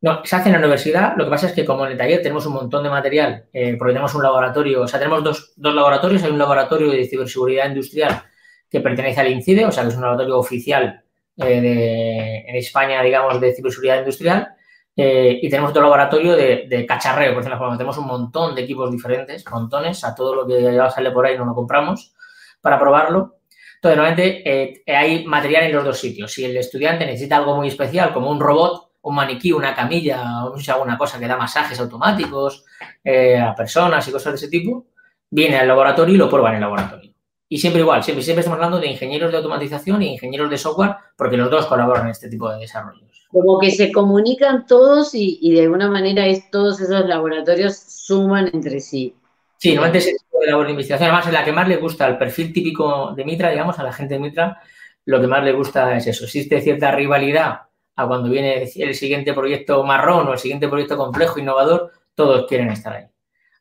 No, 0.00 0.24
se 0.24 0.36
hace 0.36 0.48
en 0.48 0.52
la 0.52 0.58
universidad. 0.58 1.14
Lo 1.16 1.24
que 1.24 1.30
pasa 1.30 1.46
es 1.48 1.52
que 1.52 1.64
como 1.64 1.84
en 1.84 1.92
el 1.92 1.98
taller 1.98 2.22
tenemos 2.22 2.46
un 2.46 2.54
montón 2.54 2.84
de 2.84 2.90
material, 2.90 3.46
eh, 3.52 3.76
porque 3.76 3.92
tenemos 3.92 4.14
un 4.14 4.22
laboratorio, 4.22 4.82
o 4.82 4.88
sea, 4.88 4.98
tenemos 4.98 5.24
dos, 5.24 5.52
laboratorios. 5.56 6.22
Hay 6.22 6.30
un 6.30 6.38
laboratorio 6.38 6.90
de 6.90 7.06
ciberseguridad 7.06 7.68
industrial 7.68 8.22
que 8.70 8.80
pertenece 8.80 9.20
al 9.20 9.30
INCIDE, 9.30 9.66
o 9.66 9.72
sea, 9.72 9.82
que 9.82 9.90
es 9.90 9.96
un 9.96 10.02
laboratorio 10.02 10.38
oficial 10.38 11.02
eh, 11.36 12.44
en 12.46 12.56
España, 12.56 13.02
digamos, 13.02 13.40
de 13.40 13.54
ciberseguridad 13.54 13.98
industrial. 13.98 14.48
Eh, 14.96 15.38
y 15.42 15.48
tenemos 15.48 15.70
otro 15.70 15.82
laboratorio 15.82 16.34
de, 16.36 16.84
cacharreo, 16.86 17.34
por 17.34 17.42
ejemplo, 17.42 17.76
tenemos 17.76 17.98
un 17.98 18.06
montón 18.06 18.54
de 18.54 18.62
equipos 18.62 18.90
diferentes, 18.90 19.44
montones, 19.48 20.02
a 20.04 20.14
todo 20.14 20.34
lo 20.34 20.46
que 20.46 20.60
ya 20.60 20.90
sale 20.90 21.12
por 21.12 21.24
ahí 21.24 21.38
no 21.38 21.44
lo 21.44 21.54
compramos 21.54 22.14
para 22.60 22.78
probarlo. 22.78 23.36
Entonces, 23.76 23.96
normalmente 23.96 24.42
eh, 24.44 24.82
hay 24.86 25.24
material 25.24 25.64
en 25.64 25.72
los 25.72 25.84
dos 25.84 25.98
sitios. 25.98 26.32
Si 26.32 26.44
el 26.44 26.56
estudiante 26.56 27.06
necesita 27.06 27.36
algo 27.36 27.56
muy 27.56 27.68
especial, 27.68 28.12
como 28.12 28.30
un 28.30 28.40
robot, 28.40 28.88
un 29.02 29.14
maniquí, 29.14 29.52
una 29.52 29.74
camilla, 29.74 30.44
o 30.44 30.54
alguna 30.72 30.98
cosa 30.98 31.18
que 31.18 31.28
da 31.28 31.36
masajes 31.36 31.78
automáticos 31.78 32.64
eh, 33.04 33.38
a 33.38 33.54
personas 33.54 34.06
y 34.08 34.12
cosas 34.12 34.32
de 34.32 34.36
ese 34.36 34.48
tipo, 34.48 34.86
viene 35.30 35.58
al 35.58 35.68
laboratorio 35.68 36.14
y 36.14 36.18
lo 36.18 36.28
prueba 36.28 36.50
en 36.50 36.56
el 36.56 36.60
laboratorio. 36.62 37.12
Y 37.48 37.58
siempre 37.58 37.80
igual, 37.80 38.02
siempre, 38.02 38.20
estamos 38.20 38.56
hablando 38.56 38.78
de 38.78 38.88
ingenieros 38.88 39.30
de 39.30 39.38
automatización 39.38 40.02
y 40.02 40.12
ingenieros 40.12 40.50
de 40.50 40.58
software, 40.58 40.96
porque 41.16 41.36
los 41.36 41.50
dos 41.50 41.66
colaboran 41.66 42.04
en 42.04 42.10
este 42.10 42.28
tipo 42.28 42.50
de 42.50 42.58
desarrollos. 42.58 43.26
Como 43.30 43.58
que 43.58 43.70
se 43.70 43.90
comunican 43.90 44.66
todos 44.66 45.14
y, 45.14 45.52
de 45.54 45.62
alguna 45.62 45.88
manera 45.88 46.24
todos 46.50 46.80
esos 46.80 47.06
laboratorios 47.06 47.76
suman 47.76 48.50
entre 48.52 48.80
sí. 48.80 49.14
Sí, 49.58 49.74
normalmente 49.74 49.98
es 49.98 50.06
el 50.06 50.18
tipo 50.18 50.40
de 50.40 50.46
labor 50.46 50.66
de 50.66 50.70
investigación. 50.70 51.10
Además, 51.10 51.26
es 51.26 51.32
la 51.32 51.44
que 51.44 51.52
más 51.52 51.68
le 51.68 51.76
gusta, 51.76 52.06
el 52.06 52.16
perfil 52.16 52.52
típico 52.52 53.12
de 53.14 53.24
Mitra, 53.24 53.50
digamos, 53.50 53.78
a 53.78 53.82
la 53.82 53.92
gente 53.92 54.14
de 54.14 54.20
Mitra, 54.20 54.62
lo 55.04 55.20
que 55.20 55.26
más 55.26 55.42
le 55.42 55.52
gusta 55.52 55.96
es 55.96 56.06
eso. 56.06 56.24
Existe 56.24 56.60
cierta 56.60 56.92
rivalidad 56.92 57.62
a 57.96 58.06
cuando 58.06 58.30
viene 58.30 58.62
el 58.62 58.94
siguiente 58.94 59.34
proyecto 59.34 59.82
marrón 59.82 60.28
o 60.28 60.32
el 60.32 60.38
siguiente 60.38 60.68
proyecto 60.68 60.96
complejo, 60.96 61.40
innovador, 61.40 61.90
todos 62.14 62.46
quieren 62.46 62.70
estar 62.70 62.92
ahí. 62.92 63.04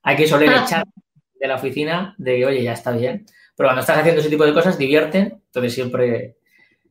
Hay 0.03 0.15
que 0.15 0.27
soler 0.27 0.49
ah. 0.49 0.63
echar 0.63 0.83
de 1.39 1.47
la 1.47 1.55
oficina 1.55 2.13
de 2.19 2.37
que, 2.37 2.45
oye, 2.45 2.63
ya 2.63 2.73
está 2.73 2.91
bien. 2.91 3.25
Pero 3.55 3.69
cuando 3.69 3.81
estás 3.81 3.97
haciendo 3.97 4.21
ese 4.21 4.29
tipo 4.29 4.45
de 4.45 4.53
cosas, 4.53 4.77
divierten, 4.77 5.41
entonces 5.47 5.73
siempre, 5.73 6.37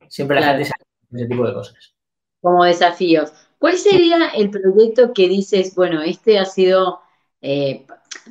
siempre 0.08 0.40
la 0.40 0.48
gente 0.48 0.64
se 0.64 0.72
ese 1.12 1.26
tipo 1.26 1.46
de 1.46 1.54
cosas. 1.54 1.94
Como 2.40 2.64
desafíos. 2.64 3.32
¿Cuál 3.58 3.78
sería 3.78 4.30
el 4.34 4.50
proyecto 4.50 5.12
que 5.14 5.28
dices, 5.28 5.74
bueno, 5.76 6.02
este 6.02 6.38
ha 6.38 6.44
sido, 6.44 7.00
eh, 7.40 7.85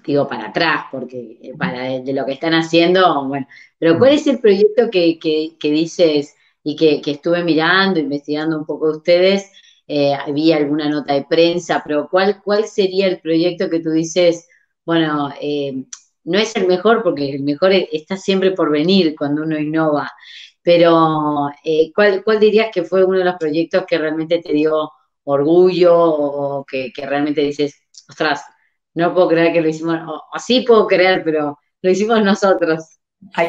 digo, 0.06 0.28
para 0.28 0.48
atrás, 0.48 0.86
porque 0.92 1.40
eh, 1.42 1.54
para 1.58 2.00
de 2.00 2.14
lo 2.14 2.26
que 2.26 2.34
están 2.34 2.54
haciendo, 2.54 3.26
bueno, 3.28 3.48
pero 3.78 3.98
¿cuál 3.98 4.14
es 4.14 4.28
el 4.28 4.40
proyecto 4.40 4.90
que, 4.92 5.18
dices 5.62 6.36
y 6.64 6.76
que, 6.76 7.02
estuve 7.12 7.44
mirando, 7.44 8.00
investigando 8.00 8.58
un 8.58 8.66
poco 8.66 8.92
de 8.92 8.98
ustedes? 8.98 9.52
Eh, 9.88 10.14
había 10.14 10.58
alguna 10.58 10.90
nota 10.90 11.14
de 11.14 11.26
prensa, 11.26 11.82
pero 11.86 12.08
¿cuál, 12.10 12.42
¿cuál 12.44 12.66
sería 12.66 13.08
el 13.08 13.20
proyecto 13.20 13.70
que 13.70 13.80
tú 13.80 13.92
dices, 13.92 14.48
bueno, 14.86 15.30
no 16.24 16.40
es 16.40 16.56
el 16.56 16.68
mejor, 16.68 17.04
porque 17.04 17.36
el 17.36 17.44
mejor 17.44 17.72
está 17.74 18.18
siempre 18.18 18.52
por 18.52 18.72
venir 18.72 19.16
cuando 19.16 19.44
uno 19.44 19.60
innova, 19.60 20.12
pero 20.64 21.50
¿cuál, 21.94 22.24
¿cuál 22.24 22.40
dirías 22.40 22.70
que 22.74 22.84
fue 22.84 23.04
uno 23.04 23.20
de 23.20 23.26
los 23.26 23.36
proyectos 23.36 23.86
que 23.88 23.98
realmente 23.98 24.40
te 24.40 24.54
dio 24.54 24.92
orgullo 25.26 25.94
o 25.98 26.66
que, 26.66 26.92
realmente 26.96 27.42
dices, 27.42 27.82
ostras, 28.10 28.44
no 28.96 29.14
puedo 29.14 29.28
creer 29.28 29.54
que 29.54 29.62
lo 29.62 29.70
hicimos, 29.70 30.00
o, 30.08 30.40
sí 30.40 30.62
puedo 30.62 30.88
creer, 30.88 31.22
pero 31.24 31.60
lo 31.82 31.90
hicimos 31.90 32.24
nosotros. 32.24 32.98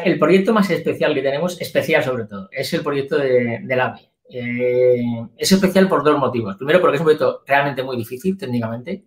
El 0.05 0.19
proyecto 0.19 0.53
más 0.53 0.69
especial 0.71 1.15
que 1.15 1.23
tenemos, 1.23 1.61
especial 1.61 2.03
sobre 2.03 2.25
todo, 2.25 2.49
es 2.51 2.73
el 2.73 2.83
proyecto 2.83 3.17
de, 3.17 3.61
la 3.67 3.87
AVI. 3.87 4.11
Eh, 4.29 5.03
es 5.37 5.53
especial 5.53 5.89
por 5.89 6.03
dos 6.03 6.19
motivos. 6.19 6.57
Primero, 6.57 6.81
porque 6.81 6.97
es 6.97 7.01
un 7.01 7.05
proyecto 7.05 7.43
realmente 7.47 7.83
muy 7.83 7.97
difícil 7.97 8.37
técnicamente. 8.37 9.05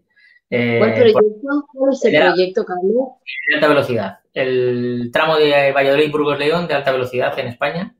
Eh, 0.50 0.78
¿Cuál 0.80 0.94
proyecto? 0.94 1.68
¿Cuál 1.74 1.94
es 1.94 2.06
el 2.06 2.22
proyecto, 2.22 2.66
Carlos? 2.66 3.08
De 3.48 3.56
alta 3.56 3.68
velocidad. 3.68 4.20
El 4.34 5.10
tramo 5.12 5.38
de 5.38 5.72
Valladolid-Burgos-León 5.74 6.68
de 6.68 6.74
alta 6.74 6.92
velocidad 6.92 7.38
en 7.38 7.48
España 7.48 7.96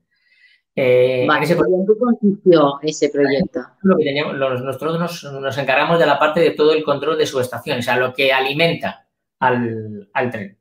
eh, 0.82 1.26
¿En 1.26 1.86
qué 1.86 1.98
consistió 1.98 2.80
ese 2.80 3.10
proyecto? 3.10 3.60
nosotros 3.82 4.98
nos, 4.98 5.58
encargamos 5.58 5.98
de 5.98 6.06
la 6.06 6.18
parte 6.18 6.40
de 6.40 6.52
todo 6.52 6.72
el 6.72 6.82
control 6.82 7.18
de 7.18 7.26
subestaciones, 7.26 7.84
o 7.84 7.86
sea, 7.86 7.98
lo 7.98 8.14
que 8.14 8.32
alimenta 8.32 9.06
al, 9.40 10.08
tren. 10.32 10.58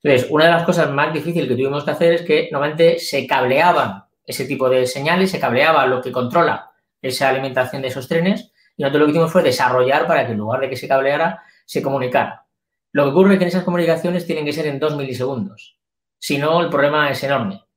Entonces, 0.00 0.30
una 0.30 0.44
de 0.44 0.52
las 0.52 0.62
cosas 0.62 0.90
más 0.92 1.12
difíciles 1.12 1.48
que 1.48 1.56
tuvimos 1.56 1.82
que 1.82 1.90
hacer 1.90 2.12
es 2.12 2.22
que 2.22 2.48
normalmente 2.52 3.00
se 3.00 3.26
cableaban 3.26 4.04
ese 4.24 4.44
tipo 4.44 4.68
de 4.68 4.86
señales, 4.86 5.32
se 5.32 5.40
cableaba 5.40 5.86
lo 5.86 6.00
que 6.00 6.12
controla 6.12 6.70
esa 7.02 7.28
alimentación 7.28 7.82
de 7.82 7.88
esos 7.88 8.06
trenes 8.06 8.52
y 8.76 8.82
nosotros 8.82 9.00
lo 9.00 9.06
que 9.06 9.10
hicimos 9.10 9.32
fue 9.32 9.42
desarrollar 9.42 10.06
para 10.06 10.24
que 10.24 10.32
en 10.32 10.38
lugar 10.38 10.60
de 10.60 10.70
que 10.70 10.76
se 10.76 10.86
cableara, 10.86 11.42
se 11.64 11.82
comunicara. 11.82 12.46
Lo 12.92 13.04
que 13.04 13.10
ocurre 13.10 13.32
es 13.32 13.38
que 13.38 13.44
en 13.44 13.48
esas 13.48 13.64
comunicaciones 13.64 14.24
tienen 14.24 14.44
que 14.44 14.52
ser 14.52 14.68
en 14.68 14.78
dos 14.78 14.96
milisegundos. 14.96 15.78
Si 16.16 16.38
no, 16.38 16.60
el 16.60 16.68
problema 16.68 17.10
es 17.10 17.22
enorme. 17.24 17.67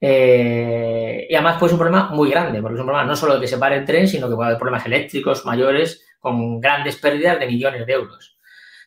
Eh, 0.00 1.26
y 1.28 1.34
además 1.34 1.56
pues 1.58 1.72
un 1.72 1.78
problema 1.78 2.10
muy 2.10 2.30
grande, 2.30 2.62
porque 2.62 2.76
es 2.76 2.80
un 2.80 2.86
problema 2.86 3.06
no 3.06 3.16
solo 3.16 3.34
de 3.34 3.40
que 3.40 3.48
se 3.48 3.58
pare 3.58 3.76
el 3.76 3.84
tren, 3.84 4.08
sino 4.08 4.28
que 4.28 4.34
puede 4.34 4.48
haber 4.48 4.58
problemas 4.58 4.86
eléctricos 4.86 5.44
mayores 5.44 6.06
con 6.18 6.60
grandes 6.60 6.96
pérdidas 6.96 7.38
de 7.38 7.46
millones 7.46 7.86
de 7.86 7.92
euros. 7.92 8.38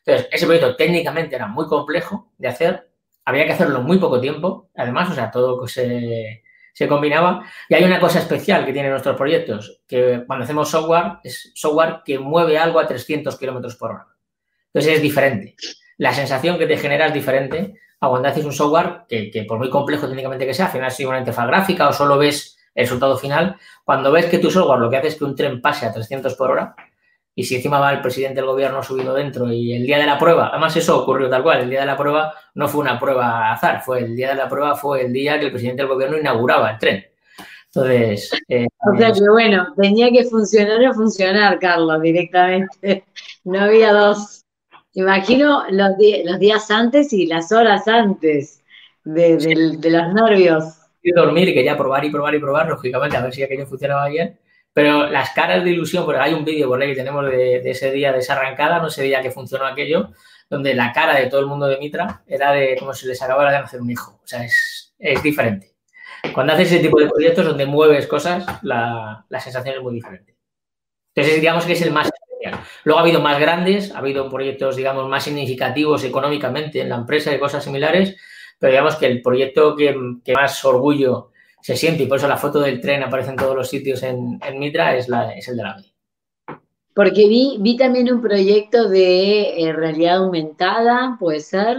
Entonces, 0.05 0.27
ese 0.31 0.45
proyecto 0.45 0.75
técnicamente 0.75 1.35
era 1.35 1.47
muy 1.47 1.67
complejo 1.67 2.33
de 2.37 2.47
hacer, 2.47 2.89
había 3.25 3.45
que 3.45 3.53
hacerlo 3.53 3.79
en 3.79 3.85
muy 3.85 3.97
poco 3.97 4.19
tiempo, 4.19 4.69
además, 4.75 5.11
o 5.11 5.13
sea, 5.13 5.31
todo 5.31 5.65
se, 5.67 6.43
se 6.73 6.87
combinaba. 6.87 7.45
Y 7.69 7.75
hay 7.75 7.83
una 7.83 7.99
cosa 7.99 8.19
especial 8.19 8.65
que 8.65 8.73
tienen 8.73 8.91
nuestros 8.91 9.15
proyectos, 9.15 9.81
que 9.87 10.23
cuando 10.27 10.43
hacemos 10.43 10.69
software, 10.69 11.19
es 11.23 11.51
software 11.55 12.01
que 12.03 12.19
mueve 12.19 12.57
algo 12.57 12.79
a 12.79 12.87
300 12.87 13.37
kilómetros 13.37 13.75
por 13.75 13.91
hora. 13.91 14.07
Entonces 14.73 14.95
es 14.95 15.01
diferente. 15.01 15.55
La 15.97 16.11
sensación 16.11 16.57
que 16.57 16.65
te 16.65 16.77
genera 16.77 17.05
es 17.05 17.13
diferente 17.13 17.75
cuando 18.09 18.27
haces 18.27 18.45
un 18.45 18.53
software 18.53 19.01
que, 19.07 19.45
por 19.47 19.57
muy 19.57 19.69
complejo 19.69 20.07
técnicamente 20.07 20.45
que 20.45 20.53
sea, 20.53 20.65
al 20.65 20.71
final 20.71 20.91
sigue 20.91 21.09
una 21.09 21.19
interfaz 21.19 21.47
gráfica 21.47 21.87
o 21.89 21.93
solo 21.93 22.17
ves 22.17 22.57
el 22.75 22.85
resultado 22.85 23.17
final, 23.17 23.55
cuando 23.83 24.11
ves 24.11 24.25
que 24.25 24.39
tu 24.39 24.49
software 24.49 24.79
lo 24.79 24.89
que 24.89 24.97
hace 24.97 25.09
es 25.09 25.15
que 25.15 25.25
un 25.25 25.35
tren 25.35 25.61
pase 25.61 25.85
a 25.85 25.93
300 25.93 26.33
por 26.35 26.51
hora 26.51 26.75
y 27.35 27.43
si 27.43 27.55
encima 27.55 27.79
va 27.79 27.91
el 27.91 28.01
presidente 28.01 28.35
del 28.35 28.45
gobierno 28.45 28.83
subido 28.83 29.13
dentro 29.13 29.51
y 29.51 29.73
el 29.73 29.85
día 29.85 29.97
de 29.97 30.05
la 30.05 30.19
prueba, 30.19 30.49
además 30.49 30.75
eso 30.75 31.01
ocurrió 31.01 31.29
tal 31.29 31.43
cual, 31.43 31.61
el 31.61 31.69
día 31.69 31.81
de 31.81 31.85
la 31.87 31.97
prueba 31.97 32.33
no 32.55 32.67
fue 32.67 32.81
una 32.81 32.99
prueba 32.99 33.51
azar, 33.51 33.81
fue 33.81 33.99
el 33.99 34.15
día 34.15 34.29
de 34.29 34.35
la 34.35 34.47
prueba 34.47 34.75
fue 34.75 35.01
el 35.05 35.13
día 35.13 35.39
que 35.39 35.45
el 35.45 35.51
presidente 35.51 35.81
del 35.81 35.91
gobierno 35.91 36.17
inauguraba 36.17 36.71
el 36.71 36.79
tren. 36.79 37.05
Entonces... 37.67 38.31
Eh, 38.47 38.67
o 38.93 38.97
sea 38.97 39.11
que 39.11 39.29
bueno, 39.31 39.73
tenía 39.75 40.11
que 40.11 40.25
funcionar 40.25 40.85
o 40.87 40.93
funcionar, 40.93 41.59
Carlos, 41.59 42.01
directamente. 42.01 43.05
No 43.45 43.59
había 43.59 43.91
dos. 43.91 44.42
Imagino 44.93 45.63
los, 45.69 45.97
días 45.97 46.69
antes 46.69 47.13
y 47.13 47.25
las 47.25 47.51
horas 47.51 47.87
antes 47.87 48.63
de, 49.03 49.79
los 49.83 50.13
nervios. 50.13 50.63
Y 51.01 51.11
dormir, 51.11 51.53
quería 51.53 51.75
probar 51.75 52.05
y 52.05 52.11
probar 52.11 52.35
y 52.35 52.39
probar, 52.39 52.69
lógicamente, 52.69 53.17
a 53.17 53.21
ver 53.21 53.33
si 53.33 53.43
aquello 53.43 53.65
funcionaba 53.65 54.07
bien. 54.07 54.39
Pero 54.71 55.07
las 55.09 55.31
caras 55.31 55.63
de 55.63 55.71
ilusión, 55.71 56.05
porque 56.05 56.21
hay 56.21 56.33
un 56.33 56.45
vídeo 56.45 56.67
por 56.67 56.81
ahí 56.81 56.89
que 56.89 56.95
tenemos 56.95 57.25
de, 57.25 57.69
ese 57.69 57.91
día 57.91 58.11
de 58.11 58.19
esa 58.19 58.33
arrancada, 58.33 58.79
no 58.79 58.87
ese 58.87 59.03
día 59.03 59.21
que 59.21 59.31
funcionó 59.31 59.65
aquello, 59.65 60.11
donde 60.49 60.73
la 60.75 60.91
cara 60.91 61.15
de 61.15 61.27
todo 61.27 61.41
el 61.41 61.47
mundo 61.47 61.67
de 61.67 61.77
Mitra 61.77 62.23
era 62.27 62.51
de 62.51 62.75
como 62.77 62.93
si 62.93 63.07
les 63.07 63.21
acabara 63.21 63.51
de 63.51 63.59
nacer 63.59 63.81
un 63.81 63.89
hijo. 63.89 64.19
O 64.23 64.27
sea, 64.27 64.43
es, 64.43 64.93
diferente. 65.23 65.75
Cuando 66.33 66.53
haces 66.53 66.71
ese 66.71 66.81
tipo 66.81 66.99
de 66.99 67.09
proyectos 67.09 67.45
donde 67.45 67.65
mueves 67.65 68.07
cosas, 68.07 68.45
la, 68.61 69.25
la 69.27 69.39
sensación 69.39 69.75
es 69.75 69.81
muy 69.81 69.95
diferente. 69.95 70.35
Entonces, 71.13 71.41
digamos 71.41 71.65
que 71.65 71.73
es 71.73 71.81
el 71.81 71.91
más 71.91 72.09
Luego 72.83 72.99
ha 72.99 73.03
habido 73.03 73.21
más 73.21 73.39
grandes, 73.39 73.93
ha 73.93 73.99
habido 73.99 74.29
proyectos, 74.29 74.75
digamos, 74.75 75.07
más 75.09 75.23
significativos 75.23 76.03
económicamente 76.03 76.81
en 76.81 76.89
la 76.89 76.95
empresa 76.95 77.33
y 77.33 77.39
cosas 77.39 77.63
similares, 77.63 78.15
pero 78.59 78.71
digamos 78.71 78.95
que 78.95 79.07
el 79.07 79.21
proyecto 79.21 79.75
que, 79.75 79.95
más 80.33 80.63
orgullo 80.65 81.31
se 81.61 81.75
siente 81.75 82.03
y 82.03 82.05
por 82.07 82.17
eso 82.17 82.27
la 82.27 82.37
foto 82.37 82.59
del 82.59 82.81
tren 82.81 83.03
aparece 83.03 83.31
en 83.31 83.37
todos 83.37 83.55
los 83.55 83.69
sitios 83.69 84.03
en, 84.03 84.39
Mitra 84.57 84.95
es, 84.95 85.07
la, 85.09 85.31
es 85.33 85.47
el 85.47 85.57
de 85.57 85.63
la 85.63 85.75
B. 85.75 85.83
Porque 86.93 87.27
vi, 87.27 87.57
vi 87.59 87.75
también 87.75 88.13
un 88.13 88.21
proyecto 88.21 88.87
de 88.87 89.63
eh, 89.63 89.73
realidad 89.73 90.17
aumentada, 90.17 91.17
¿puede 91.19 91.39
ser? 91.39 91.77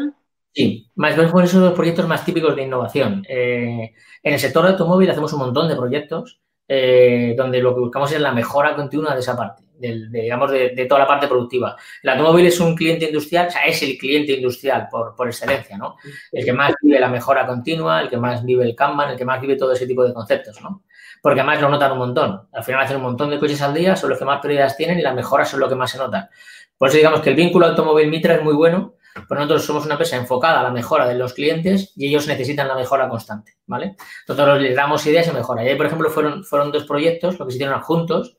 Sí, 0.53 0.90
más 0.94 1.16
bien 1.16 1.31
por 1.31 1.44
esos 1.44 1.62
los 1.62 1.73
proyectos 1.73 2.07
más 2.07 2.25
típicos 2.25 2.55
de 2.55 2.62
innovación. 2.62 3.25
Eh, 3.29 3.92
en 4.23 4.33
el 4.33 4.38
sector 4.38 4.66
automóvil 4.66 5.11
hacemos 5.11 5.33
un 5.33 5.40
montón 5.40 5.68
de 5.68 5.77
proyectos 5.77 6.40
eh, 6.68 7.35
donde 7.37 7.61
lo 7.61 7.75
que 7.75 7.81
buscamos 7.81 8.12
es 8.12 8.20
la 8.20 8.33
mejora 8.33 8.77
continua 8.77 9.14
de 9.14 9.20
esa 9.20 9.37
parte 9.37 9.63
de, 9.92 10.23
digamos, 10.23 10.51
de, 10.51 10.87
toda 10.88 11.01
la 11.01 11.07
parte 11.07 11.29
productiva. 11.29 11.77
El 12.03 12.11
automóvil 12.11 12.47
es 12.47 12.59
un 12.61 12.75
cliente 12.75 13.07
industrial, 13.07 13.49
o 13.49 13.51
sea, 13.51 13.64
es 13.64 13.83
el 13.83 13.97
cliente 13.99 14.33
industrial 14.33 14.88
por, 14.90 15.14
por 15.14 15.29
excelencia, 15.29 15.77
¿no? 15.77 15.97
El 16.33 16.44
que 16.44 16.53
más 16.53 16.75
vive 16.83 16.99
la 17.01 17.09
mejora 17.09 17.47
continua, 17.47 18.01
el 18.01 18.11
que 18.11 18.16
más 18.16 18.44
vive 18.44 18.64
el 18.64 18.75
Kanban, 18.75 19.11
el 19.11 19.16
que 19.16 19.25
más 19.25 19.40
vive 19.40 19.57
todo 19.57 19.73
ese 19.73 19.87
tipo 19.87 20.05
de 20.05 20.12
conceptos, 20.12 20.61
¿no? 20.62 20.83
Porque 21.23 21.40
además 21.40 21.61
lo 21.61 21.68
notan 21.68 21.92
un 21.92 21.99
montón. 21.99 22.49
Al 22.53 22.64
final 22.64 22.83
hacen 22.83 22.97
un 22.97 23.03
montón 23.03 23.31
de 23.31 23.38
coches 23.38 23.62
al 23.62 23.73
día, 23.73 23.97
son 23.97 24.11
los 24.11 24.18
que 24.18 24.25
más 24.25 24.40
prioridades 24.40 24.77
tienen 24.77 24.99
y 24.99 25.03
las 25.03 25.14
mejoras 25.14 25.49
son 25.49 25.61
lo 25.61 25.68
que 25.68 25.75
más 25.75 25.90
se 25.90 25.99
notan. 25.99 26.29
Por 26.77 26.88
eso 26.88 26.99
digamos 26.99 27.20
que 27.20 27.31
el 27.31 27.37
vínculo 27.37 27.66
automóvil-Mitra 27.66 28.35
es 28.35 28.42
muy 28.42 28.55
bueno, 28.55 28.94
pero 29.29 29.40
nosotros 29.40 29.64
somos 29.64 29.85
una 29.85 29.94
empresa 29.94 30.16
enfocada 30.16 30.61
a 30.61 30.62
la 30.62 30.70
mejora 30.70 31.07
de 31.07 31.14
los 31.14 31.35
clientes 31.35 31.92
y 31.97 32.09
ellos 32.09 32.27
necesitan 32.27 32.66
la 32.66 32.75
mejora 32.75 33.09
constante, 33.09 33.57
¿vale? 33.66 33.97
Nosotros 34.27 34.61
les 34.61 34.75
damos 34.75 35.07
ideas 35.07 35.29
y 35.29 35.31
mejora. 35.31 35.64
Y 35.64 35.68
ahí, 35.68 35.77
por 35.77 35.87
ejemplo, 35.87 36.11
fueron, 36.11 36.44
fueron 36.44 36.73
dos 36.73 36.85
proyectos, 36.85 37.38
lo 37.38 37.47
que 37.47 37.53
se 37.53 37.59
hicieron 37.59 37.81
juntos, 37.81 38.37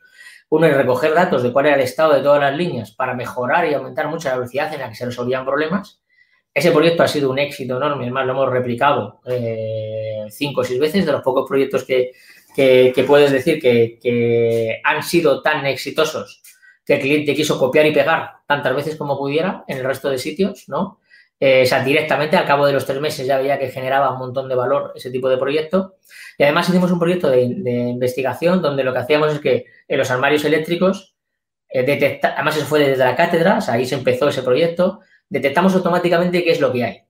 uno 0.49 0.67
es 0.67 0.77
recoger 0.77 1.13
datos 1.13 1.43
de 1.43 1.51
cuál 1.51 1.67
era 1.67 1.75
el 1.75 1.81
estado 1.81 2.13
de 2.13 2.21
todas 2.21 2.39
las 2.39 2.55
líneas 2.55 2.91
para 2.91 3.13
mejorar 3.13 3.67
y 3.67 3.73
aumentar 3.73 4.07
mucho 4.07 4.29
la 4.29 4.35
velocidad 4.35 4.73
en 4.73 4.81
la 4.81 4.89
que 4.89 4.95
se 4.95 5.05
resolvían 5.05 5.45
problemas. 5.45 6.01
Ese 6.53 6.71
proyecto 6.71 7.03
ha 7.03 7.07
sido 7.07 7.29
un 7.29 7.39
éxito 7.39 7.77
enorme, 7.77 8.03
además 8.03 8.25
lo 8.25 8.31
hemos 8.33 8.49
replicado 8.49 9.19
eh, 9.25 10.25
cinco 10.29 10.61
o 10.61 10.63
seis 10.63 10.79
veces, 10.79 11.05
de 11.05 11.11
los 11.11 11.21
pocos 11.21 11.47
proyectos 11.47 11.83
que, 11.83 12.13
puedes 13.05 13.31
decir 13.31 13.59
que, 13.59 14.79
han 14.83 15.03
sido 15.03 15.41
tan 15.41 15.65
exitosos 15.65 16.41
que 16.85 16.93
el 16.93 17.01
cliente 17.01 17.35
quiso 17.35 17.59
copiar 17.59 17.87
y 17.87 17.93
pegar 17.93 18.35
tantas 18.47 18.75
veces 18.75 18.95
como 18.95 19.17
pudiera 19.17 19.65
en 19.67 19.79
el 19.79 19.83
resto 19.83 20.09
de 20.09 20.19
sitios, 20.19 20.69
¿no? 20.69 20.99
Eh, 21.39 21.63
o 21.63 21.65
sea, 21.65 21.83
directamente 21.83 22.37
al 22.37 22.45
cabo 22.45 22.65
de 22.65 22.73
los 22.73 22.85
tres 22.85 23.01
meses 23.01 23.27
ya 23.27 23.37
veía 23.37 23.59
que 23.59 23.69
generaba 23.69 24.11
un 24.11 24.19
montón 24.19 24.47
de 24.47 24.55
valor 24.55 24.93
ese 24.95 25.11
tipo 25.11 25.29
de 25.29 25.37
proyecto. 25.37 25.95
Y 26.37 26.43
además 26.43 26.69
hicimos 26.69 26.91
un 26.91 26.99
proyecto 26.99 27.29
de, 27.29 27.41
investigación 27.41 28.61
donde 28.61 28.83
lo 28.83 28.93
que 28.93 28.99
hacíamos 28.99 29.33
es 29.33 29.39
que 29.39 29.65
en 29.87 29.97
los 29.97 30.09
armarios 30.11 30.45
eléctricos, 30.45 31.15
eh, 31.69 32.19
además 32.23 32.57
eso 32.57 32.65
fue 32.65 32.79
desde 32.79 33.03
la 33.03 33.15
cátedra, 33.15 33.59
o 33.59 33.71
ahí 33.71 33.85
se 33.85 33.95
empezó 33.95 34.29
ese 34.29 34.43
proyecto, 34.43 35.01
detectamos 35.29 35.75
automáticamente 35.75 36.43
qué 36.43 36.51
es 36.51 36.61
lo 36.61 36.71
que 36.71 36.83
hay, 36.83 37.01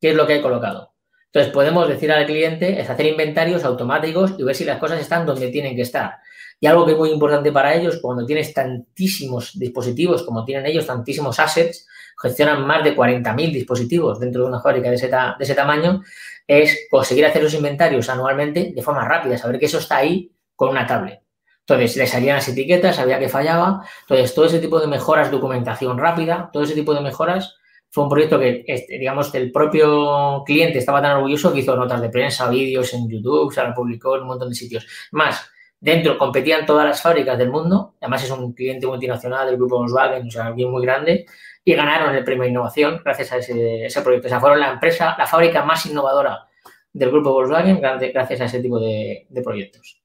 qué 0.00 0.10
es 0.10 0.16
lo 0.16 0.26
que 0.26 0.34
hay 0.34 0.42
colocado. 0.42 0.94
Entonces 1.26 1.52
podemos 1.52 1.88
decir 1.88 2.12
al 2.12 2.26
cliente, 2.26 2.80
es 2.80 2.88
hacer 2.88 3.06
inventarios 3.06 3.64
automáticos 3.64 4.34
y 4.38 4.44
ver 4.44 4.54
si 4.54 4.64
las 4.64 4.78
cosas 4.78 5.00
están 5.00 5.26
donde 5.26 5.48
tienen 5.48 5.74
que 5.74 5.82
estar. 5.82 6.18
Y 6.60 6.66
algo 6.66 6.86
que 6.86 6.92
es 6.92 6.98
muy 6.98 7.10
importante 7.10 7.50
para 7.50 7.74
ellos, 7.74 7.98
cuando 8.00 8.24
tienes 8.24 8.54
tantísimos 8.54 9.58
dispositivos 9.58 10.22
como 10.22 10.44
tienen 10.44 10.64
ellos, 10.66 10.86
tantísimos 10.86 11.40
assets, 11.40 11.88
gestionan 12.24 12.66
más 12.66 12.82
de 12.82 12.96
40.000 12.96 13.52
dispositivos 13.52 14.18
dentro 14.18 14.42
de 14.42 14.48
una 14.48 14.60
fábrica 14.60 14.88
de 14.88 14.96
ese, 14.96 15.08
de 15.08 15.34
ese 15.38 15.54
tamaño, 15.54 16.02
es 16.46 16.86
conseguir 16.90 17.26
hacer 17.26 17.42
los 17.42 17.54
inventarios 17.54 18.08
anualmente 18.08 18.72
de 18.74 18.82
forma 18.82 19.06
rápida, 19.06 19.38
saber 19.38 19.58
que 19.58 19.66
eso 19.66 19.78
está 19.78 19.98
ahí 19.98 20.32
con 20.56 20.70
una 20.70 20.86
tablet. 20.86 21.20
Entonces, 21.60 21.96
le 21.96 22.06
salían 22.06 22.36
las 22.36 22.48
etiquetas, 22.48 22.96
sabía 22.96 23.18
que 23.18 23.28
fallaba. 23.28 23.82
Entonces, 24.02 24.34
todo 24.34 24.44
ese 24.46 24.58
tipo 24.58 24.78
de 24.80 24.86
mejoras, 24.86 25.30
documentación 25.30 25.96
rápida, 25.96 26.50
todo 26.52 26.62
ese 26.62 26.74
tipo 26.74 26.92
de 26.92 27.00
mejoras, 27.00 27.56
fue 27.94 28.04
un 28.04 28.10
proyecto 28.10 28.38
que, 28.40 28.64
este, 28.66 28.98
digamos, 28.98 29.32
el 29.34 29.52
propio 29.52 30.42
cliente 30.44 30.78
estaba 30.78 31.00
tan 31.00 31.12
orgulloso 31.12 31.52
que 31.52 31.60
hizo 31.60 31.76
notas 31.76 32.02
de 32.02 32.10
prensa, 32.10 32.50
vídeos 32.50 32.92
en 32.92 33.08
YouTube, 33.08 33.54
se 33.54 33.62
lo 33.62 33.72
publicó 33.72 34.16
en 34.16 34.22
un 34.22 34.28
montón 34.28 34.48
de 34.48 34.56
sitios. 34.56 34.86
Más, 35.12 35.48
dentro 35.78 36.18
competían 36.18 36.66
todas 36.66 36.86
las 36.86 37.00
fábricas 37.00 37.38
del 37.38 37.50
mundo, 37.50 37.94
además 38.00 38.24
es 38.24 38.30
un 38.32 38.52
cliente 38.52 38.86
multinacional 38.86 39.46
del 39.46 39.56
grupo 39.56 39.76
Volkswagen, 39.76 40.26
o 40.26 40.30
sea, 40.30 40.46
alguien 40.46 40.70
muy 40.70 40.82
grande, 40.82 41.26
y 41.64 41.74
ganaron 41.74 42.14
el 42.14 42.24
premio 42.24 42.44
de 42.44 42.50
innovación 42.50 43.00
gracias 43.04 43.32
a 43.32 43.38
ese, 43.38 44.02
proyecto. 44.02 44.26
O 44.26 44.30
sea, 44.30 44.40
fueron 44.40 44.60
la 44.60 44.72
empresa, 44.72 45.14
la 45.18 45.26
fábrica 45.26 45.64
más 45.64 45.86
innovadora 45.86 46.46
del 46.92 47.10
grupo 47.10 47.32
Volkswagen 47.32 47.80
gracias 47.80 48.40
a 48.40 48.44
ese 48.44 48.60
tipo 48.60 48.78
de 48.78 49.26
proyectos. 49.42 50.04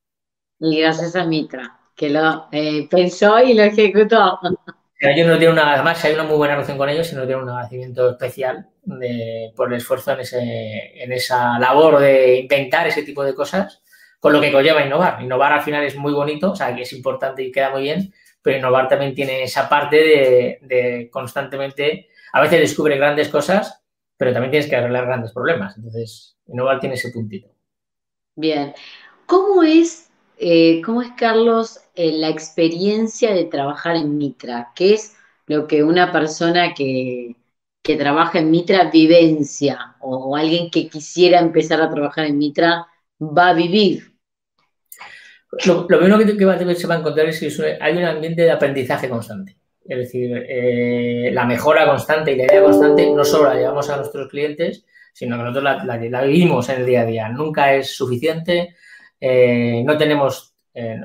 Y 0.59 0.81
gracias 0.81 1.15
a 1.15 1.25
Mitra, 1.25 1.79
que 1.95 2.09
lo 2.09 2.47
eh, 2.51 2.87
pensó 2.89 3.39
y 3.39 3.53
lo 3.53 3.63
ejecutó. 3.63 4.39
Ellos 4.99 5.27
no 5.27 5.37
tienen 5.37 5.53
una, 5.53 5.73
además 5.73 6.03
hay 6.03 6.13
una 6.13 6.23
muy 6.23 6.35
buena 6.35 6.55
relación 6.55 6.77
con 6.77 6.89
ellos 6.89 7.09
y 7.11 7.15
no 7.15 7.25
tienen 7.25 7.43
un 7.43 7.49
agradecimiento 7.49 8.09
especial 8.09 8.67
por 9.55 9.71
el 9.71 9.77
esfuerzo 9.77 10.11
en, 10.11 10.19
ese, 10.19 11.01
en 11.01 11.13
esa 11.13 11.57
labor 11.57 11.99
de 11.99 12.39
inventar 12.39 12.87
ese 12.87 13.03
tipo 13.03 13.23
de 13.23 13.33
cosas, 13.33 13.81
con 14.19 14.33
lo 14.33 14.41
que 14.41 14.51
conlleva 14.51 14.85
innovar. 14.85 15.21
Innovar 15.21 15.53
al 15.53 15.61
final 15.61 15.85
es 15.85 15.95
muy 15.95 16.11
bonito, 16.11 16.51
o 16.51 16.55
sea, 16.55 16.75
que 16.75 16.81
es 16.81 16.91
importante 16.91 17.41
y 17.41 17.51
queda 17.51 17.69
muy 17.69 17.83
bien, 17.83 18.13
pero 18.41 18.57
innovar 18.57 18.87
también 18.87 19.13
tiene 19.13 19.43
esa 19.43 19.67
parte 19.67 20.59
de, 20.61 21.09
constantemente, 21.11 22.09
a 22.33 22.41
veces 22.41 22.59
descubre 22.59 22.97
grandes 22.97 23.29
cosas, 23.29 23.81
pero 24.17 24.33
también 24.33 24.51
tienes 24.51 24.69
que 24.69 24.75
arreglar 24.75 25.05
grandes 25.05 25.31
problemas. 25.31 25.77
Entonces, 25.77 26.37
innovar 26.47 26.79
tiene 26.79 26.95
ese 26.95 27.11
puntito. 27.11 27.49
Bien. 28.35 28.73
¿Cómo 29.25 29.63
es 29.63 30.09
eh, 30.41 30.81
¿cómo 30.85 31.01
es, 31.01 31.11
Carlos, 31.17 31.81
eh, 31.95 32.13
la 32.13 32.29
experiencia 32.29 33.33
de 33.33 33.43
trabajar 33.43 33.97
en 33.97 34.17
Mitra? 34.17 34.71
¿Qué 34.73 34.93
es 34.93 35.17
lo 35.47 35.67
que 35.67 35.83
una 35.83 36.13
persona 36.13 36.73
que, 36.73 37.35
trabaja 37.83 38.39
en 38.39 38.51
Mitra 38.51 38.89
vivencia 38.91 39.97
o, 39.99 40.35
alguien 40.35 40.69
que 40.69 40.87
quisiera 40.89 41.39
empezar 41.39 41.81
a 41.81 41.89
trabajar 41.89 42.25
en 42.25 42.37
Mitra 42.37 42.87
va 43.19 43.49
a 43.49 43.53
vivir? 43.53 44.08
Lo, 45.65 45.87
primero 45.87 46.17
que, 46.17 46.75
se 46.75 46.87
va 46.87 46.95
a 46.95 46.99
encontrar 46.99 47.27
es 47.27 47.39
que 47.39 47.77
hay 47.81 47.97
un 47.97 48.03
ambiente 48.03 48.43
de 48.43 48.51
aprendizaje 48.51 49.09
constante. 49.09 49.57
Es 49.83 49.97
decir, 49.97 50.45
eh, 50.47 51.31
la 51.33 51.45
mejora 51.45 51.87
constante 51.87 52.31
y 52.31 52.35
la 52.35 52.45
idea 52.45 52.61
constante 52.61 53.09
no 53.11 53.25
solo 53.25 53.49
la 53.49 53.55
llevamos 53.55 53.89
a 53.89 53.97
nuestros 53.97 54.27
clientes, 54.29 54.85
sino 55.13 55.37
que 55.37 55.43
nosotros 55.43 55.63
la 55.63 56.21
vivimos 56.21 56.69
en 56.69 56.81
el 56.81 56.85
día 56.85 57.01
a 57.01 57.05
día. 57.05 57.29
Nunca 57.29 57.73
es 57.73 57.95
suficiente, 57.95 58.75
eh, 59.19 59.83
no 59.85 59.97
tenemos, 59.97 60.55
eh, 60.73 60.97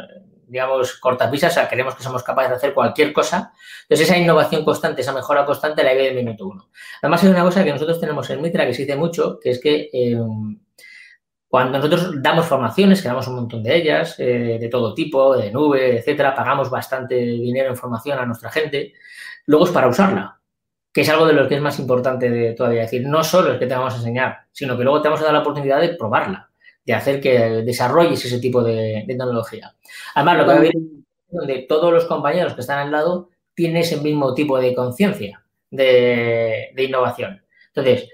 digamos, 0.47 0.95
cortapisas, 0.95 1.53
o 1.53 1.55
sea, 1.55 1.69
queremos 1.69 1.95
que 1.95 2.03
somos 2.03 2.23
capaces 2.23 2.51
de 2.51 2.57
hacer 2.57 2.75
cualquier 2.75 3.13
cosa. 3.13 3.53
Entonces, 3.83 4.09
esa 4.09 4.19
innovación 4.19 4.65
constante, 4.65 5.03
esa 5.03 5.13
mejora 5.13 5.45
constante, 5.45 5.83
la 5.83 5.91
hay 5.91 5.99
del 5.99 6.15
minuto 6.15 6.47
uno. 6.47 6.71
Además, 7.03 7.25
hay 7.25 7.31
una 7.31 7.43
cosa 7.43 7.65
que 7.65 7.73
nosotros 7.73 8.01
tenemos 8.01 8.29
en 8.31 8.41
Mitra 8.41 8.67
que 8.67 8.75
se 8.75 8.83
dice 8.83 8.97
mucho, 8.97 9.39
que 9.41 9.51
es 9.51 9.61
que 9.61 9.91
eh, 9.93 10.17
cuando 11.55 11.79
nosotros 11.79 12.21
damos 12.21 12.47
formaciones, 12.47 13.01
que 13.01 13.07
damos 13.07 13.29
un 13.29 13.37
montón 13.37 13.63
de 13.63 13.77
ellas, 13.77 14.17
de 14.17 14.69
todo 14.69 14.93
tipo, 14.93 15.37
de 15.37 15.53
nube, 15.53 15.99
etcétera, 15.99 16.35
pagamos 16.35 16.69
bastante 16.69 17.15
dinero 17.15 17.71
en 17.71 17.77
formación 17.77 18.19
a 18.19 18.27
nuestra 18.27 18.51
gente, 18.51 18.93
luego 19.47 19.67
es 19.67 19.71
para 19.71 19.87
usarla 19.87 20.41
que 20.93 21.03
es 21.03 21.09
algo 21.09 21.27
de 21.27 21.33
lo 21.33 21.47
que 21.47 21.55
es 21.55 21.61
más 21.61 21.79
importante 21.79 22.29
de 22.29 22.55
todavía. 22.55 22.83
decir, 22.83 23.07
no 23.07 23.23
solo 23.23 23.53
es 23.53 23.61
que 23.61 23.69
te 23.69 23.75
vamos 23.77 23.95
a 23.95 23.99
enseñar, 23.99 24.47
sino 24.51 24.77
que 24.77 24.83
luego 24.83 25.01
te 25.01 25.07
vamos 25.07 25.21
a 25.21 25.27
dar 25.27 25.33
la 25.33 25.43
oportunidad 25.43 25.81
de 25.81 25.91
probarla 25.91 26.51
de 26.85 26.93
hacer 26.93 27.21
que 27.21 27.39
desarrolles 27.65 28.25
ese 28.25 28.41
tipo 28.41 28.63
de, 28.65 29.05
tecnología. 29.07 29.75
Además, 30.17 30.39
lo 30.39 30.45
que 30.45 30.51
va 30.51 30.61
a 30.61 30.73
donde 31.29 31.67
todos 31.69 31.93
los 31.93 32.05
compañeros 32.07 32.55
que 32.55 32.63
están 32.63 32.81
al 32.81 32.91
lado 32.91 33.31
tienen 33.55 33.77
ese 33.77 33.99
mismo 33.99 34.35
tipo 34.35 34.59
de 34.59 34.75
conciencia 34.75 35.41
de, 35.71 36.73
innovación. 36.77 37.43
Entonces, 37.69 38.09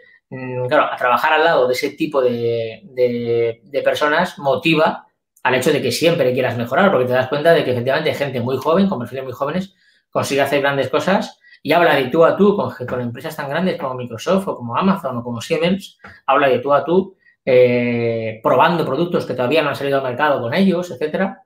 claro, 0.68 0.92
a 0.92 0.96
trabajar 0.96 1.32
al 1.32 1.44
lado 1.44 1.66
de 1.66 1.74
ese 1.74 1.90
tipo 1.90 2.22
de, 2.22 3.60
personas 3.84 4.38
motiva 4.38 5.06
al 5.42 5.54
hecho 5.54 5.72
de 5.72 5.82
que 5.82 5.90
siempre 5.90 6.32
quieras 6.32 6.56
mejorar, 6.56 6.90
porque 6.90 7.06
te 7.06 7.12
das 7.12 7.28
cuenta 7.28 7.52
de 7.52 7.64
que 7.64 7.72
efectivamente 7.72 8.14
gente 8.14 8.40
muy 8.40 8.56
joven, 8.58 8.88
con 8.88 8.98
perfiles 8.98 9.24
muy 9.24 9.32
jóvenes, 9.32 9.74
consigue 10.10 10.42
hacer 10.42 10.60
grandes 10.60 10.88
cosas 10.88 11.38
y 11.62 11.72
habla 11.72 11.94
de 11.96 12.06
tú 12.06 12.24
a 12.24 12.36
tú 12.36 12.56
con, 12.56 12.72
con 12.86 13.00
empresas 13.00 13.36
tan 13.36 13.48
grandes 13.48 13.78
como 13.78 13.94
Microsoft 13.94 14.48
o 14.48 14.56
como 14.56 14.76
Amazon 14.76 15.16
o 15.16 15.22
como 15.22 15.40
Siemens, 15.40 15.98
habla 16.26 16.48
de 16.48 16.58
tú 16.58 16.72
a 16.72 16.84
tú 16.84 17.16
eh, 17.44 18.38
probando 18.42 18.84
productos 18.84 19.24
que 19.24 19.34
todavía 19.34 19.62
no 19.62 19.70
han 19.70 19.76
salido 19.76 19.98
al 19.98 20.04
mercado 20.04 20.40
con 20.40 20.52
ellos, 20.54 20.90
etcétera. 20.90 21.42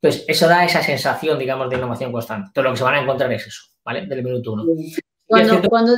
Entonces, 0.00 0.24
eso 0.28 0.48
da 0.48 0.64
esa 0.64 0.82
sensación, 0.82 1.38
digamos, 1.38 1.68
de 1.68 1.76
innovación 1.76 2.12
constante. 2.12 2.48
Entonces, 2.48 2.64
lo 2.64 2.70
que 2.72 2.76
se 2.78 2.84
van 2.84 2.94
a 2.94 3.02
encontrar 3.02 3.32
es 3.32 3.46
eso, 3.46 3.62
¿vale? 3.84 4.06
Del 4.06 4.22
minuto 4.22 4.52
uno. 4.52 4.64
Cuando, 5.26 5.60
cuando, 5.68 5.92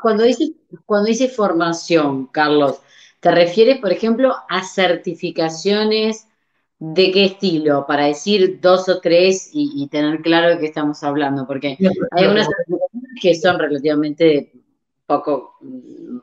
cuando, 0.00 0.24
dices, 0.24 0.52
cuando 0.86 1.10
formación, 1.34 2.26
Carlos, 2.26 2.80
¿te 3.20 3.30
refieres, 3.30 3.78
por 3.78 3.92
ejemplo, 3.92 4.34
a 4.48 4.62
certificaciones 4.62 6.26
de 6.78 7.10
qué 7.10 7.24
estilo? 7.24 7.86
Para 7.86 8.06
decir 8.06 8.60
dos 8.60 8.88
o 8.88 9.00
tres 9.00 9.50
y, 9.52 9.86
tener 9.88 10.20
claro 10.22 10.48
de 10.48 10.58
qué 10.58 10.66
estamos 10.66 11.02
hablando, 11.02 11.46
porque 11.46 11.76
hay 12.12 12.26
unas 12.26 12.46
certificaciones 12.46 13.20
que 13.20 13.34
son 13.34 13.58
relativamente 13.58 14.52
poco 15.06 15.58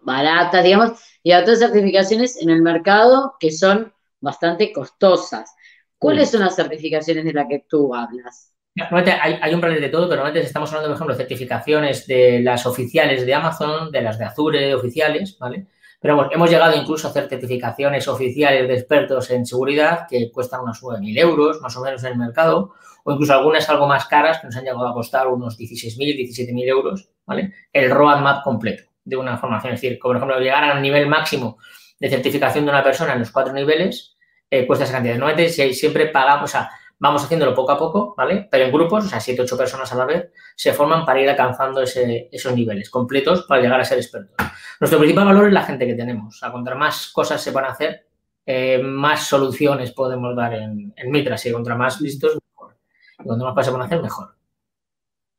baratas, 0.04 0.64
digamos, 0.64 1.00
y 1.24 1.34
otras 1.34 1.60
certificaciones 1.60 2.42
en 2.42 2.52
el 2.52 2.62
mercado 2.62 3.36
que 3.40 3.52
son 3.52 3.92
bastante 4.22 4.72
costosas. 4.72 5.56
¿Cuáles 5.98 6.30
son 6.30 6.42
las 6.42 6.56
certificaciones 6.56 7.26
de 7.26 7.34
las 7.34 7.48
que 7.50 7.66
tú 7.68 7.96
hablas? 7.96 8.55
Hay, 8.78 9.40
hay, 9.42 9.54
un 9.54 9.62
plan 9.62 9.74
de 9.80 9.88
todo, 9.88 10.10
pero 10.10 10.18
normalmente 10.18 10.46
estamos 10.46 10.70
hablando, 10.70 10.90
por 10.90 10.96
ejemplo, 10.96 11.16
de 11.16 11.24
certificaciones 11.24 12.06
de 12.08 12.42
las 12.42 12.66
oficiales 12.66 13.26
de 13.26 13.34
Amazon, 13.34 13.90
de 13.90 14.02
las 14.02 14.20
de 14.20 14.26
Azure 14.26 14.76
oficiales, 14.76 15.38
¿vale? 15.40 15.68
Pero 16.02 16.30
hemos 16.32 16.50
llegado 16.50 16.76
incluso 16.76 17.08
a 17.08 17.12
hacer 17.12 17.30
certificaciones 17.30 18.08
oficiales 18.10 18.68
de 18.68 18.74
expertos 18.74 19.32
en 19.32 19.46
seguridad 19.46 20.06
que 20.10 20.30
cuestan 20.30 20.62
unos 20.62 20.84
9.000 20.84 21.20
euros, 21.20 21.62
más 21.62 21.76
o 21.78 21.82
menos 21.82 22.04
en 22.04 22.12
el 22.12 22.18
mercado, 22.18 22.74
o 23.06 23.12
incluso 23.14 23.34
algunas 23.34 23.70
algo 23.70 23.88
más 23.88 24.08
caras 24.08 24.40
que 24.40 24.48
nos 24.48 24.56
han 24.58 24.64
llegado 24.66 24.88
a 24.88 24.94
costar 24.94 25.28
unos 25.28 25.58
16.000, 25.58 25.98
17.000 25.98 26.68
euros, 26.68 27.10
¿vale? 27.26 27.54
El 27.72 27.90
roadmap 27.90 28.44
completo 28.44 28.84
de 29.06 29.16
una 29.16 29.38
formación. 29.38 29.74
Es 29.74 29.82
decir, 29.82 29.98
como 29.98 30.12
por 30.12 30.18
ejemplo, 30.18 30.40
llegar 30.40 30.64
al 30.66 30.82
nivel 30.82 31.08
máximo 31.08 31.60
de 32.00 32.10
certificación 32.10 32.66
de 32.66 32.72
una 32.72 32.84
persona 32.84 33.14
en 33.14 33.20
los 33.20 33.32
cuatro 33.32 33.54
niveles, 33.54 34.16
eh, 34.50 34.68
cuesta 34.68 34.84
esa 34.84 34.94
cantidad. 34.94 35.16
Normalmente 35.16 35.74
siempre 35.74 36.08
pagamos, 36.08 36.54
o 36.54 36.68
vamos 37.00 37.24
haciéndolo 37.24 37.54
poco 37.54 37.72
a 37.72 37.78
poco, 37.78 38.14
¿vale? 38.18 38.48
Pero 38.50 38.66
en 38.66 38.72
grupos, 38.72 39.06
o 39.06 39.10
sea, 39.10 39.20
siete, 39.20 39.42
ocho 39.42 39.58
personas 39.58 39.92
a 39.92 39.96
la 39.96 40.06
vez, 40.06 40.32
se 40.56 40.74
forman 40.74 41.06
para 41.06 41.22
ir 41.22 41.30
alcanzando 41.30 41.82
esos 41.82 42.54
niveles 42.54 42.90
completos 42.90 43.46
para 43.48 43.62
llegar 43.62 43.80
a 43.80 43.86
ser 43.86 43.98
expertos. 43.98 44.36
Nuestro 44.80 45.00
principal 45.00 45.26
valor 45.26 45.48
es 45.48 45.54
la 45.54 45.64
gente 45.64 45.86
que 45.86 45.94
tenemos. 45.94 46.36
O 46.36 46.38
sea, 46.38 46.52
contra 46.52 46.76
más 46.76 47.08
cosas 47.08 47.42
se 47.42 47.52
van 47.52 47.66
a 47.66 47.70
hacer, 47.70 48.08
eh, 48.46 48.82
más 48.82 49.28
soluciones 49.28 49.92
podemos 49.92 50.36
dar 50.36 50.54
en, 50.54 50.94
en 50.96 51.12
Mitra. 51.12 51.38
Si 51.38 51.52
contra 51.52 51.76
más 51.76 52.00
listos, 52.02 52.38
mejor. 52.50 52.78
Y 53.20 53.24
cuanto 53.24 53.46
más 53.46 53.54
cosas 53.54 53.66
se 53.66 53.72
van 53.72 53.82
a 53.82 53.86
hacer, 53.86 54.02
mejor. 54.02 54.36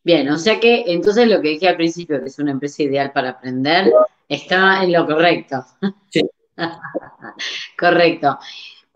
Bien, 0.02 0.28
o 0.28 0.38
sea 0.38 0.60
que 0.60 0.84
entonces 0.86 1.26
lo 1.26 1.40
que 1.40 1.48
dije 1.48 1.68
al 1.68 1.76
principio, 1.76 2.20
que 2.20 2.26
es 2.26 2.38
una 2.38 2.52
empresa 2.52 2.82
ideal 2.82 3.10
para 3.12 3.30
aprender, 3.30 3.92
está 4.28 4.84
en 4.84 4.92
lo 4.92 5.04
correcto. 5.04 5.64
Sí. 6.10 6.22
correcto. 7.78 8.38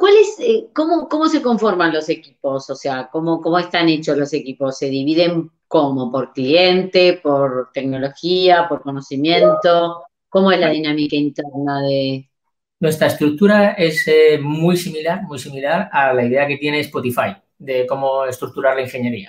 ¿Cuál 0.01 0.15
es, 0.17 0.41
eh, 0.41 0.69
cómo, 0.73 1.11
cómo, 1.11 1.29
se 1.29 1.43
conforman 1.43 1.93
los 1.93 2.09
equipos? 2.09 2.71
O 2.71 2.75
sea, 2.75 3.11
¿cómo, 3.13 3.43
¿cómo 3.43 3.59
están 3.59 3.87
hechos 3.91 4.17
los 4.17 4.33
equipos? 4.33 4.79
¿Se 4.79 4.89
dividen 4.89 5.51
cómo? 5.69 6.11
¿Por 6.11 6.33
cliente, 6.33 7.21
por 7.23 7.69
tecnología, 7.75 8.67
por 8.67 8.81
conocimiento? 8.81 10.05
¿Cómo 10.31 10.53
es 10.53 10.59
la 10.59 10.71
dinámica 10.71 11.17
interna 11.17 11.83
de...? 11.83 12.31
Nuestra 12.81 13.09
estructura 13.09 13.73
es 13.73 14.09
eh, 14.09 14.39
muy 14.41 14.79
similar, 14.79 15.23
muy 15.25 15.39
similar 15.39 15.91
a 15.93 16.15
la 16.15 16.25
idea 16.25 16.47
que 16.47 16.57
tiene 16.57 16.81
Spotify 16.81 17.37
de 17.59 17.87
cómo 17.87 18.25
estructurar 18.25 18.77
la 18.77 18.83
ingeniería. 18.83 19.29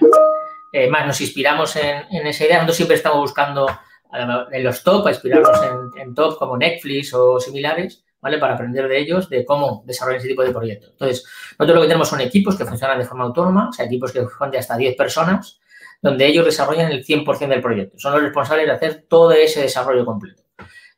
Eh, 0.71 0.87
más 0.87 1.05
nos 1.05 1.19
inspiramos 1.19 1.75
en, 1.75 2.25
esa 2.25 2.45
idea. 2.45 2.55
Nosotros 2.55 2.77
siempre 2.77 2.95
estamos 2.95 3.19
buscando 3.19 3.67
en 4.13 4.63
los 4.63 4.81
top, 4.83 5.07
a 5.07 5.09
inspirarnos 5.09 5.59
en, 5.97 6.15
top 6.15 6.37
como 6.37 6.55
Netflix 6.55 7.13
o 7.13 7.41
similares, 7.41 8.05
¿vale? 8.21 8.37
Para 8.37 8.53
aprender 8.53 8.87
de 8.87 8.99
ellos, 8.99 9.29
de 9.29 9.43
cómo 9.43 9.83
desarrollar 9.85 10.19
ese 10.19 10.27
tipo 10.27 10.43
de 10.43 10.51
proyectos. 10.51 10.91
Entonces, 10.91 11.25
nosotros 11.57 11.75
lo 11.75 11.81
que 11.81 11.87
tenemos 11.87 12.07
son 12.07 12.21
equipos 12.21 12.55
que 12.55 12.65
funcionan 12.65 12.99
de 12.99 13.05
forma 13.05 13.25
autónoma, 13.25 13.69
o 13.69 13.73
sea, 13.73 13.85
equipos 13.85 14.11
que 14.11 14.23
son 14.37 14.51
de 14.51 14.57
hasta 14.57 14.77
10 14.77 14.95
personas, 14.95 15.59
donde 16.01 16.25
ellos 16.25 16.45
desarrollan 16.45 16.91
el 16.91 17.05
100% 17.05 17.47
del 17.47 17.61
proyecto. 17.61 17.97
Son 17.99 18.13
los 18.13 18.21
responsables 18.21 18.67
de 18.67 18.71
hacer 18.73 19.05
todo 19.07 19.31
ese 19.31 19.61
desarrollo 19.61 20.05
completo. 20.05 20.43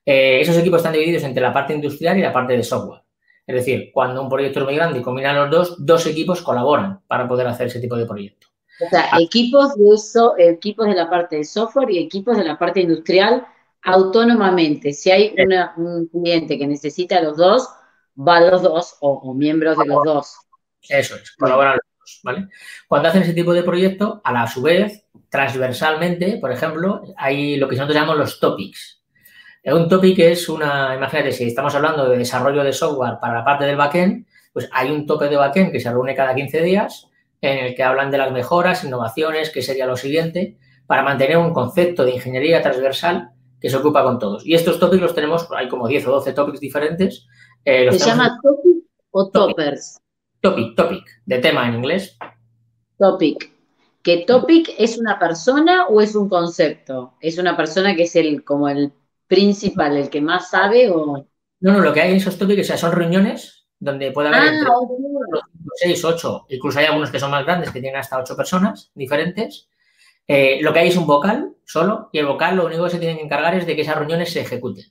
Eh, 0.05 0.41
esos 0.41 0.57
equipos 0.57 0.77
están 0.77 0.93
divididos 0.93 1.23
entre 1.23 1.41
la 1.41 1.53
parte 1.53 1.73
industrial 1.73 2.17
y 2.17 2.21
la 2.21 2.33
parte 2.33 2.53
de 2.53 2.63
software. 2.63 3.01
Es 3.45 3.55
decir, 3.55 3.91
cuando 3.93 4.21
un 4.21 4.29
proyecto 4.29 4.59
es 4.59 4.65
muy 4.65 4.75
grande 4.75 4.99
y 4.99 5.01
combinan 5.01 5.36
los 5.36 5.49
dos, 5.49 5.86
dos 5.86 6.05
equipos 6.05 6.41
colaboran 6.41 7.01
para 7.07 7.27
poder 7.27 7.47
hacer 7.47 7.67
ese 7.67 7.79
tipo 7.79 7.97
de 7.97 8.05
proyecto. 8.05 8.47
O 8.86 8.89
sea, 8.89 9.09
ah. 9.12 9.17
equipos, 9.21 9.75
de 9.75 9.83
uso, 9.83 10.36
equipos 10.38 10.88
de 10.88 10.95
la 10.95 11.09
parte 11.09 11.38
de 11.38 11.43
software 11.43 11.91
y 11.91 11.99
equipos 11.99 12.38
de 12.38 12.43
la 12.43 12.57
parte 12.57 12.81
industrial 12.81 13.45
autónomamente. 13.84 14.93
Si 14.93 15.12
hay 15.12 15.36
un 15.78 16.08
cliente 16.08 16.58
que 16.58 16.67
necesita 16.67 17.22
los 17.22 17.38
dos, 17.38 17.69
va 18.17 18.41
los 18.41 18.62
dos 18.62 18.98
o, 19.02 19.34
miembros 19.34 19.78
de 19.78 19.86
los 19.86 20.04
dos. 20.04 20.38
Eso 20.82 21.15
es, 21.15 21.32
colaboran 21.32 21.74
los 21.74 22.00
dos, 22.00 22.19
¿vale? 22.24 22.48
Cuando 22.88 23.10
hacen 23.10 23.24
ese 23.24 23.34
tipo 23.34 23.54
de 23.54 23.63
proyecto, 23.63 24.22
a 24.24 24.32
la 24.32 24.48
su 24.48 24.62
vez, 24.62 25.06
transversalmente, 25.30 26.38
por 26.38 26.52
ejemplo, 26.52 27.04
hay 27.17 27.58
lo 27.58 27.67
que 27.67 27.76
nosotros 27.76 27.96
llamamos 27.96 28.17
los 28.17 28.39
topics. 28.39 29.02
Un 29.65 29.88
topic 29.88 30.19
es 30.19 30.50
una, 30.50 30.93
imagínate, 30.96 31.32
si 31.32 31.46
estamos 31.46 31.74
hablando 31.74 32.10
de 32.10 32.17
desarrollo 32.17 32.63
de 32.63 32.74
software 32.74 33.17
para 33.22 33.36
la 33.36 33.46
parte 33.46 33.63
del 33.63 33.78
backend, 33.78 34.26
pues 34.52 34.69
hay 34.72 34.91
un 34.91 35.06
tope 35.06 35.30
de 35.30 35.38
backend 35.38 35.72
que 35.72 35.80
se 35.80 35.89
reúne 35.89 36.15
cada 36.15 36.36
15 36.36 36.62
días 36.62 37.10
en 37.39 37.65
el 37.65 37.76
que 37.76 37.84
hablan 37.84 38.12
de 38.12 38.17
las 38.17 38.32
mejoras, 38.32 38.84
innovaciones, 38.84 39.50
qué 39.50 39.62
sería 39.62 39.86
lo 39.86 39.98
siguiente, 39.98 40.58
para 40.86 41.02
mantener 41.02 41.38
un 41.38 41.54
concepto 41.54 42.06
de 42.06 42.12
ingeniería 42.12 42.62
transversal 42.62 43.33
que 43.63 43.69
se 43.69 43.78
ocupa 43.78 44.04
con 44.04 44.19
todos. 44.19 44.45
Y 44.45 44.56
estos 44.56 44.78
topics 44.78 45.02
los 45.02 45.15
tenemos, 45.15 45.47
hay 45.56 45.69
como 45.69 45.88
10 45.88 46.08
o 46.08 46.12
12 46.12 46.34
topics 46.34 46.60
diferentes. 46.60 47.26
Eh, 47.63 47.89
¿Se 47.93 48.10
llama 48.10 48.38
topic 48.43 48.84
o 49.12 49.30
toppers? 49.30 50.02
Topic, 50.41 50.76
topic, 50.76 51.06
de 51.26 51.38
tema 51.39 51.69
en 51.69 51.76
inglés. 51.76 52.17
Topic. 52.99 53.49
¿Que 54.04 54.26
topic 54.28 54.69
es 54.78 54.97
una 54.97 55.17
persona 55.17 55.88
o 55.88 56.02
es 56.02 56.13
un 56.13 56.28
concepto? 56.28 57.13
¿Es 57.21 57.38
una 57.38 57.56
persona 57.56 57.95
que 57.95 58.04
es 58.04 58.17
el 58.17 58.43
como 58.43 58.67
el 58.67 58.91
principal, 59.28 59.95
el 59.95 60.10
que 60.10 60.19
más 60.19 60.49
sabe 60.49 60.91
o...? 60.91 61.26
No, 61.62 61.71
no, 61.71 61.80
lo 61.80 61.93
que 61.93 62.02
hay 62.02 62.12
en 62.12 62.17
esos 62.17 62.38
topics 62.38 62.67
son 62.78 62.91
reuniones 62.91 63.65
donde 63.80 64.12
puede 64.12 64.28
haber 64.28 64.65
ah, 64.65 65.39
seis, 65.76 66.04
ocho, 66.04 66.45
incluso 66.49 66.80
hay 66.80 66.86
algunos 66.86 67.12
que 67.12 67.19
son 67.19 67.32
más 67.32 67.45
grandes 67.45 67.71
que 67.71 67.80
tienen 67.80 67.99
hasta 67.99 68.19
ocho 68.19 68.36
personas 68.36 68.91
diferentes 68.93 69.69
eh, 70.27 70.59
lo 70.62 70.73
que 70.73 70.79
hay 70.79 70.88
es 70.89 70.97
un 70.97 71.07
vocal 71.07 71.53
solo 71.65 72.09
y 72.12 72.19
el 72.19 72.25
vocal 72.25 72.55
lo 72.55 72.65
único 72.65 72.86
que 72.86 72.91
se 72.91 72.99
tiene 72.99 73.17
que 73.17 73.23
encargar 73.23 73.55
es 73.55 73.65
de 73.65 73.75
que 73.75 73.81
esas 73.81 73.97
reuniones 73.97 74.31
se 74.31 74.41
ejecuten. 74.41 74.86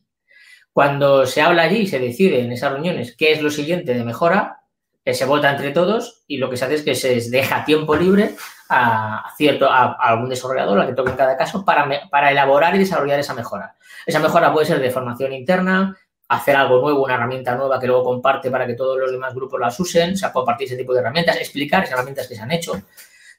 Cuando 0.72 1.26
se 1.26 1.42
habla 1.42 1.64
allí 1.64 1.78
y 1.78 1.86
se 1.86 1.98
decide 1.98 2.40
en 2.40 2.52
esas 2.52 2.72
reuniones 2.72 3.14
qué 3.16 3.32
es 3.32 3.42
lo 3.42 3.50
siguiente 3.50 3.94
de 3.94 4.04
mejora, 4.04 4.62
eh, 5.04 5.14
se 5.14 5.24
vota 5.24 5.50
entre 5.50 5.70
todos 5.70 6.24
y 6.26 6.38
lo 6.38 6.48
que 6.48 6.56
se 6.56 6.64
hace 6.64 6.74
es 6.76 6.82
que 6.82 6.94
se 6.94 7.20
deja 7.30 7.64
tiempo 7.64 7.96
libre 7.96 8.34
a, 8.68 9.32
cierto, 9.36 9.68
a, 9.68 9.92
algún 9.92 10.28
desarrollador, 10.28 10.80
a 10.80 10.86
que 10.86 10.94
toque 10.94 11.10
en 11.10 11.16
cada 11.16 11.36
caso, 11.36 11.64
para, 11.64 12.08
para 12.08 12.30
elaborar 12.30 12.74
y 12.74 12.78
desarrollar 12.78 13.18
esa 13.18 13.34
mejora. 13.34 13.74
Esa 14.06 14.20
mejora 14.20 14.52
puede 14.52 14.66
ser 14.66 14.80
de 14.80 14.90
formación 14.90 15.32
interna, 15.32 15.96
hacer 16.28 16.56
algo 16.56 16.80
nuevo, 16.80 17.04
una 17.04 17.14
herramienta 17.14 17.54
nueva 17.54 17.78
que 17.78 17.86
luego 17.86 18.04
comparte 18.04 18.50
para 18.50 18.66
que 18.66 18.74
todos 18.74 18.98
los 18.98 19.12
demás 19.12 19.34
grupos 19.34 19.60
las 19.60 19.78
usen, 19.78 20.14
o 20.14 20.16
sea, 20.16 20.32
compartir 20.32 20.66
ese 20.66 20.76
tipo 20.76 20.94
de 20.94 21.00
herramientas, 21.00 21.36
explicar 21.36 21.82
esas 21.82 21.94
herramientas 21.94 22.26
que 22.26 22.34
se 22.34 22.40
han 22.40 22.50
hecho. 22.50 22.72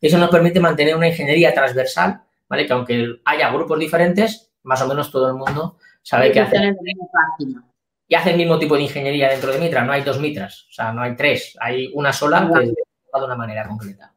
Eso 0.03 0.17
nos 0.17 0.29
permite 0.29 0.59
mantener 0.59 0.97
una 0.97 1.07
ingeniería 1.07 1.53
transversal, 1.53 2.21
¿vale? 2.49 2.67
Que 2.67 2.73
aunque 2.73 3.21
haya 3.23 3.49
grupos 3.51 3.79
diferentes, 3.79 4.51
más 4.63 4.81
o 4.81 4.87
menos 4.89 5.09
todo 5.09 5.29
el 5.29 5.35
mundo 5.35 5.77
sabe 6.01 6.29
que 6.29 6.41
hace. 6.41 6.75
Y 8.05 8.15
hace 8.15 8.31
el 8.31 8.37
mismo 8.37 8.59
tipo 8.59 8.75
de 8.75 8.81
ingeniería 8.81 9.29
dentro 9.29 9.53
de 9.53 9.59
Mitra. 9.59 9.85
No 9.85 9.93
hay 9.93 10.01
dos 10.01 10.19
Mitras, 10.19 10.67
o 10.69 10.73
sea, 10.73 10.91
no 10.91 11.01
hay 11.01 11.15
tres. 11.15 11.57
Hay 11.61 11.89
una 11.93 12.11
sola 12.11 12.51
que 12.53 12.65
es 12.65 12.73
de 12.73 13.25
una 13.25 13.35
manera 13.35 13.65
concreta. 13.65 14.13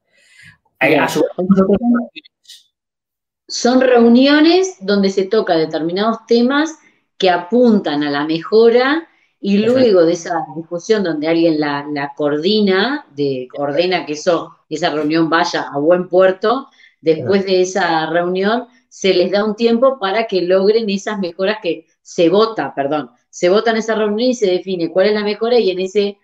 Son 3.47 3.81
reuniones 3.81 4.79
donde 4.81 5.11
se 5.11 5.27
toca 5.27 5.55
determinados 5.55 6.27
temas 6.27 6.81
que 7.17 7.31
apuntan 7.31 8.03
a 8.03 8.11
la 8.11 8.27
mejora 8.27 9.07
y 9.41 9.59
luego 9.59 10.05
de 10.05 10.15
esa 10.15 10.45
discusión 10.57 11.05
donde 11.05 11.29
alguien 11.29 11.61
la, 11.61 11.87
la 11.93 12.13
coordina, 12.17 13.07
de, 13.15 13.49
ordena 13.57 14.07
que 14.07 14.15
eso 14.15 14.57
esa 14.69 14.91
reunión 14.91 15.29
vaya 15.29 15.69
a 15.73 15.79
buen 15.79 16.09
puerto, 16.09 16.69
después 17.01 17.45
de 17.45 17.61
esa 17.61 18.07
reunión 18.11 18.67
se 18.89 19.15
les 19.15 19.31
da 19.31 19.45
un 19.45 19.55
tiempo 19.55 19.99
para 19.99 20.27
que 20.27 20.43
logren 20.43 20.89
esas 20.89 21.19
mejoras 21.19 21.59
que 21.63 21.87
se 22.01 22.29
vota, 22.29 22.75
perdón, 22.75 23.11
se 23.31 23.49
vota 23.49 23.71
en 23.71 23.77
esa 23.77 23.95
reunión 23.95 24.31
y 24.31 24.35
se 24.35 24.47
define 24.47 24.91
cuál 24.91 25.09
es 25.09 25.15
la 25.15 25.23
mejora 25.23 25.59
y 25.59 25.71
en 25.71 25.81
ese 25.81 26.19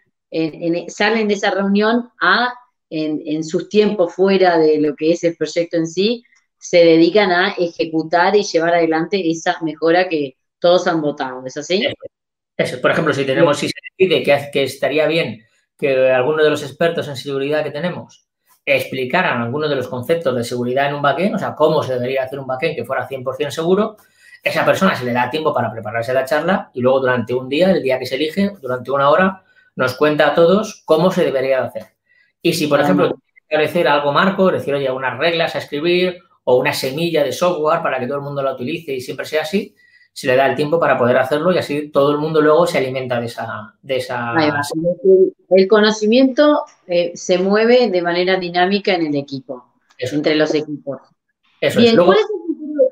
salen 0.88 1.28
de 1.28 1.34
esa 1.34 1.50
reunión 1.50 2.10
a 2.20 2.54
en, 2.88 3.44
sus 3.44 3.68
tiempos 3.68 4.14
fuera 4.14 4.58
de 4.58 4.78
lo 4.78 4.94
que 4.94 5.12
es 5.12 5.24
el 5.24 5.36
proyecto 5.36 5.76
en 5.76 5.86
sí, 5.86 6.24
se 6.58 6.78
dedican 6.78 7.30
a 7.32 7.52
ejecutar 7.52 8.36
y 8.36 8.42
llevar 8.42 8.74
adelante 8.74 9.30
esa 9.30 9.56
mejora 9.62 10.08
que 10.08 10.36
todos 10.58 10.86
han 10.86 11.00
votado, 11.00 11.44
¿es 11.46 11.56
así? 11.56 11.84
Eso, 12.56 12.80
por 12.80 12.90
ejemplo, 12.90 13.12
si 13.14 13.24
tenemos, 13.24 13.58
si 13.58 13.68
se 13.68 13.74
decide 13.98 14.22
que, 14.22 14.50
que 14.52 14.62
estaría 14.64 15.06
bien 15.06 15.42
que 15.78 16.10
alguno 16.10 16.44
de 16.44 16.50
los 16.50 16.62
expertos 16.62 17.08
en 17.08 17.16
seguridad 17.16 17.64
que 17.64 17.70
tenemos 17.70 18.26
explicaran 18.64 19.42
algunos 19.42 19.68
de 19.68 19.76
los 19.76 19.88
conceptos 19.88 20.36
de 20.36 20.44
seguridad 20.44 20.88
en 20.88 20.94
un 20.94 21.02
backend, 21.02 21.34
o 21.34 21.38
sea, 21.38 21.54
cómo 21.54 21.82
se 21.82 21.94
debería 21.94 22.22
hacer 22.22 22.38
un 22.38 22.46
backend 22.46 22.76
que 22.76 22.84
fuera 22.84 23.08
100% 23.08 23.50
seguro, 23.50 23.96
esa 24.42 24.64
persona 24.64 24.94
se 24.94 25.04
le 25.04 25.12
da 25.12 25.30
tiempo 25.30 25.52
para 25.52 25.70
prepararse 25.70 26.12
la 26.12 26.24
charla 26.24 26.70
y 26.74 26.80
luego 26.80 27.00
durante 27.00 27.34
un 27.34 27.48
día, 27.48 27.70
el 27.70 27.82
día 27.82 27.98
que 27.98 28.06
se 28.06 28.16
elige, 28.16 28.52
durante 28.60 28.90
una 28.90 29.08
hora, 29.08 29.42
nos 29.76 29.94
cuenta 29.94 30.28
a 30.28 30.34
todos 30.34 30.82
cómo 30.84 31.10
se 31.10 31.24
debería 31.24 31.64
hacer. 31.64 31.86
Y 32.40 32.52
si, 32.54 32.66
por 32.66 32.80
ejemplo, 32.80 33.06
ejemplo, 33.06 33.24
establecer 33.36 33.88
algo 33.88 34.12
marco, 34.12 34.48
es 34.48 34.54
decir, 34.54 34.74
oye, 34.74 34.90
unas 34.90 35.16
reglas 35.16 35.54
a 35.54 35.58
escribir 35.58 36.18
o 36.44 36.56
una 36.56 36.72
semilla 36.72 37.22
de 37.22 37.32
software 37.32 37.82
para 37.82 38.00
que 38.00 38.06
todo 38.06 38.18
el 38.18 38.24
mundo 38.24 38.42
la 38.42 38.54
utilice 38.54 38.92
y 38.92 39.00
siempre 39.00 39.26
sea 39.26 39.42
así, 39.42 39.74
se 40.12 40.26
le 40.26 40.36
da 40.36 40.46
el 40.46 40.54
tiempo 40.54 40.78
para 40.78 40.98
poder 40.98 41.16
hacerlo 41.16 41.52
y 41.52 41.58
así 41.58 41.88
todo 41.88 42.12
el 42.12 42.18
mundo 42.18 42.40
luego 42.40 42.66
se 42.66 42.78
alimenta 42.78 43.18
de 43.18 43.26
esa... 43.26 43.74
De 43.80 43.96
esa... 43.96 44.34
El 45.48 45.68
conocimiento 45.68 46.64
eh, 46.86 47.12
se 47.14 47.38
mueve 47.38 47.88
de 47.90 48.02
manera 48.02 48.36
dinámica 48.36 48.94
en 48.94 49.06
el 49.06 49.16
equipo, 49.16 49.74
entre 49.98 50.34
los 50.34 50.54
equipos. 50.54 51.00
Eso 51.60 51.80
es. 51.80 51.94
Luego, 51.94 52.12
¿cuál 52.12 52.18
es 52.18 52.24
el 52.24 52.56
futuro? 52.56 52.84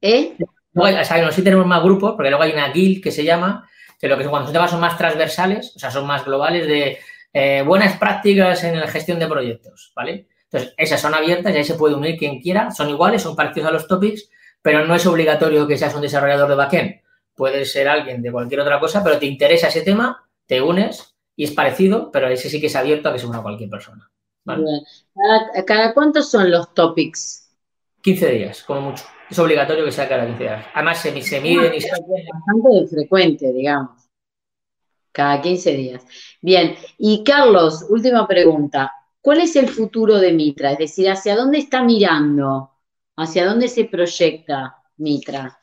¿Eh? 0.00 0.36
o 0.74 1.04
sea, 1.04 1.32
sí 1.32 1.42
tenemos 1.42 1.66
más 1.66 1.82
grupos, 1.82 2.12
porque 2.14 2.30
luego 2.30 2.44
hay 2.44 2.52
una 2.52 2.70
guild 2.70 3.02
que 3.02 3.10
se 3.10 3.24
llama, 3.24 3.68
que 3.98 4.08
lo 4.08 4.18
que 4.18 4.24
cuando 4.24 4.46
son 4.46 4.52
temas 4.52 4.70
son 4.70 4.80
más 4.80 4.98
transversales, 4.98 5.72
o 5.76 5.78
sea, 5.78 5.90
son 5.90 6.06
más 6.06 6.24
globales 6.24 6.66
de 6.66 6.98
eh, 7.32 7.62
buenas 7.66 7.96
prácticas 7.98 8.62
en 8.64 8.78
la 8.78 8.88
gestión 8.88 9.18
de 9.18 9.26
proyectos, 9.26 9.92
¿vale? 9.94 10.28
Entonces, 10.44 10.74
esas 10.76 11.00
son 11.00 11.14
abiertas 11.14 11.52
y 11.52 11.58
ahí 11.58 11.64
se 11.64 11.74
puede 11.74 11.94
unir 11.94 12.16
quien 12.16 12.40
quiera, 12.40 12.70
son 12.70 12.90
iguales, 12.90 13.22
son 13.22 13.34
parecidos 13.34 13.68
a 13.68 13.72
los 13.72 13.88
topics, 13.88 14.30
pero 14.64 14.86
no 14.86 14.94
es 14.94 15.06
obligatorio 15.06 15.66
que 15.66 15.76
seas 15.76 15.94
un 15.94 16.00
desarrollador 16.00 16.48
de 16.48 16.54
backend. 16.54 16.94
Puedes 17.34 17.70
ser 17.70 17.86
alguien 17.86 18.22
de 18.22 18.32
cualquier 18.32 18.60
otra 18.60 18.80
cosa, 18.80 19.04
pero 19.04 19.18
te 19.18 19.26
interesa 19.26 19.68
ese 19.68 19.82
tema, 19.82 20.26
te 20.46 20.62
unes 20.62 21.14
y 21.36 21.44
es 21.44 21.50
parecido, 21.50 22.10
pero 22.10 22.28
ese 22.28 22.48
sí 22.48 22.62
que 22.62 22.68
es 22.68 22.76
abierto 22.76 23.10
a 23.10 23.12
que 23.12 23.18
se 23.18 23.26
una 23.26 23.42
cualquier 23.42 23.68
persona. 23.68 24.10
¿Cada, 25.66 25.92
cuántos 25.92 26.30
son 26.30 26.50
los 26.50 26.72
topics? 26.72 27.54
15 28.00 28.30
días, 28.30 28.62
como 28.62 28.80
mucho. 28.80 29.04
Es 29.28 29.38
obligatorio 29.38 29.84
que 29.84 29.92
sea 29.92 30.08
cada 30.08 30.24
15 30.24 30.42
días. 30.42 30.66
Además, 30.72 30.98
se, 30.98 31.20
se 31.20 31.40
miden 31.42 31.74
y 31.74 31.82
se... 31.82 31.90
Bastante 31.90 32.86
frecuente, 32.88 33.52
digamos. 33.52 34.08
Cada 35.12 35.42
15 35.42 35.72
días. 35.74 36.06
Bien. 36.40 36.74
Y 36.96 37.22
Carlos, 37.22 37.84
última 37.90 38.26
pregunta. 38.26 38.90
¿Cuál 39.20 39.42
es 39.42 39.56
el 39.56 39.68
futuro 39.68 40.18
de 40.18 40.32
Mitra? 40.32 40.72
Es 40.72 40.78
decir, 40.78 41.10
¿hacia 41.10 41.36
dónde 41.36 41.58
está 41.58 41.82
mirando? 41.82 42.73
¿Hacia 43.16 43.46
dónde 43.46 43.68
se 43.68 43.84
proyecta 43.84 44.76
Mitra? 44.96 45.58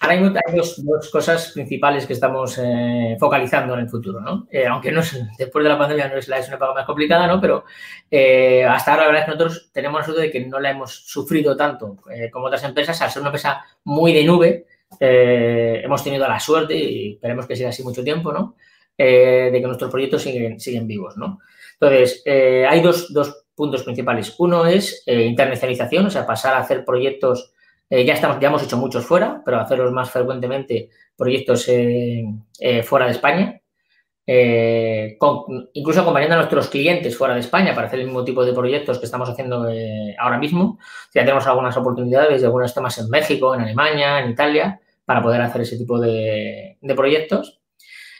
Ahora 0.00 0.16
hay, 0.46 0.56
dos, 0.56 1.10
cosas 1.10 1.52
principales 1.52 2.06
que 2.06 2.12
estamos 2.12 2.58
eh, 2.58 3.16
focalizando 3.18 3.74
en 3.74 3.80
el 3.80 3.88
futuro, 3.88 4.20
¿no? 4.20 4.46
Eh, 4.50 4.66
aunque 4.66 4.92
no 4.92 5.00
después 5.38 5.62
de 5.62 5.68
la 5.68 5.78
pandemia 5.78 6.08
no 6.08 6.16
es, 6.18 6.28
la, 6.28 6.38
es 6.38 6.46
una 6.48 6.56
etapa 6.56 6.74
más 6.74 6.84
complicada, 6.84 7.26
¿no? 7.26 7.40
Pero 7.40 7.64
eh, 8.10 8.64
hasta 8.64 8.92
ahora 8.92 9.04
la 9.04 9.08
verdad 9.08 9.22
es 9.22 9.24
que 9.26 9.38
nosotros 9.38 9.70
tenemos 9.72 10.00
la 10.00 10.04
suerte 10.04 10.22
de 10.22 10.30
que 10.30 10.46
no 10.46 10.60
la 10.60 10.70
hemos 10.70 10.94
sufrido 10.94 11.56
tanto 11.56 11.96
como 12.30 12.46
otras 12.46 12.64
empresas. 12.64 13.00
Al 13.00 13.10
ser 13.10 13.22
una 13.22 13.30
empresa 13.30 13.64
muy 13.84 14.12
de 14.12 14.24
nube, 14.24 14.66
hemos 15.00 16.04
tenido 16.04 16.28
la 16.28 16.38
suerte, 16.38 16.76
y 16.76 17.12
esperemos 17.14 17.46
que 17.46 17.56
siga 17.56 17.70
así 17.70 17.82
mucho 17.82 18.04
tiempo, 18.04 18.30
¿no? 18.32 18.56
de 18.96 19.50
que 19.52 19.66
nuestros 19.66 19.90
proyectos 19.90 20.22
siguen, 20.22 20.60
siguen 20.60 20.86
vivos, 20.86 21.16
¿no? 21.16 21.40
Entonces, 21.72 22.22
hay 22.26 22.80
dos, 22.80 23.12
dos 23.12 23.43
puntos 23.54 23.82
principales. 23.82 24.34
Uno 24.38 24.66
es 24.66 25.02
eh, 25.06 25.24
internacionalización, 25.24 26.06
o 26.06 26.10
sea, 26.10 26.26
pasar 26.26 26.54
a 26.54 26.58
hacer 26.58 26.84
proyectos, 26.84 27.52
eh, 27.88 28.04
ya, 28.04 28.14
estamos, 28.14 28.38
ya 28.40 28.48
hemos 28.48 28.62
hecho 28.62 28.76
muchos 28.76 29.04
fuera, 29.04 29.42
pero 29.44 29.58
hacerlos 29.58 29.92
más 29.92 30.10
frecuentemente 30.10 30.90
proyectos 31.16 31.66
eh, 31.68 32.24
fuera 32.82 33.06
de 33.06 33.12
España, 33.12 33.60
incluso 35.74 36.00
acompañando 36.00 36.34
a 36.34 36.38
nuestros 36.38 36.68
clientes 36.68 37.16
fuera 37.16 37.34
de 37.34 37.40
España 37.40 37.74
para 37.74 37.88
hacer 37.88 38.00
el 38.00 38.06
mismo 38.06 38.24
tipo 38.24 38.44
de 38.44 38.54
proyectos 38.54 38.98
que 38.98 39.04
estamos 39.04 39.28
haciendo 39.28 39.68
ahora 40.18 40.38
mismo. 40.38 40.78
Ya 41.14 41.22
tenemos 41.22 41.46
algunas 41.46 41.76
oportunidades 41.76 42.40
de 42.40 42.46
algunos 42.46 42.72
temas 42.72 42.96
en 42.98 43.10
México, 43.10 43.54
en 43.54 43.60
Alemania, 43.60 44.20
en 44.20 44.30
Italia, 44.30 44.80
para 45.04 45.22
poder 45.22 45.42
hacer 45.42 45.60
ese 45.60 45.76
tipo 45.76 46.00
de, 46.00 46.78
de 46.80 46.94
proyectos. 46.94 47.60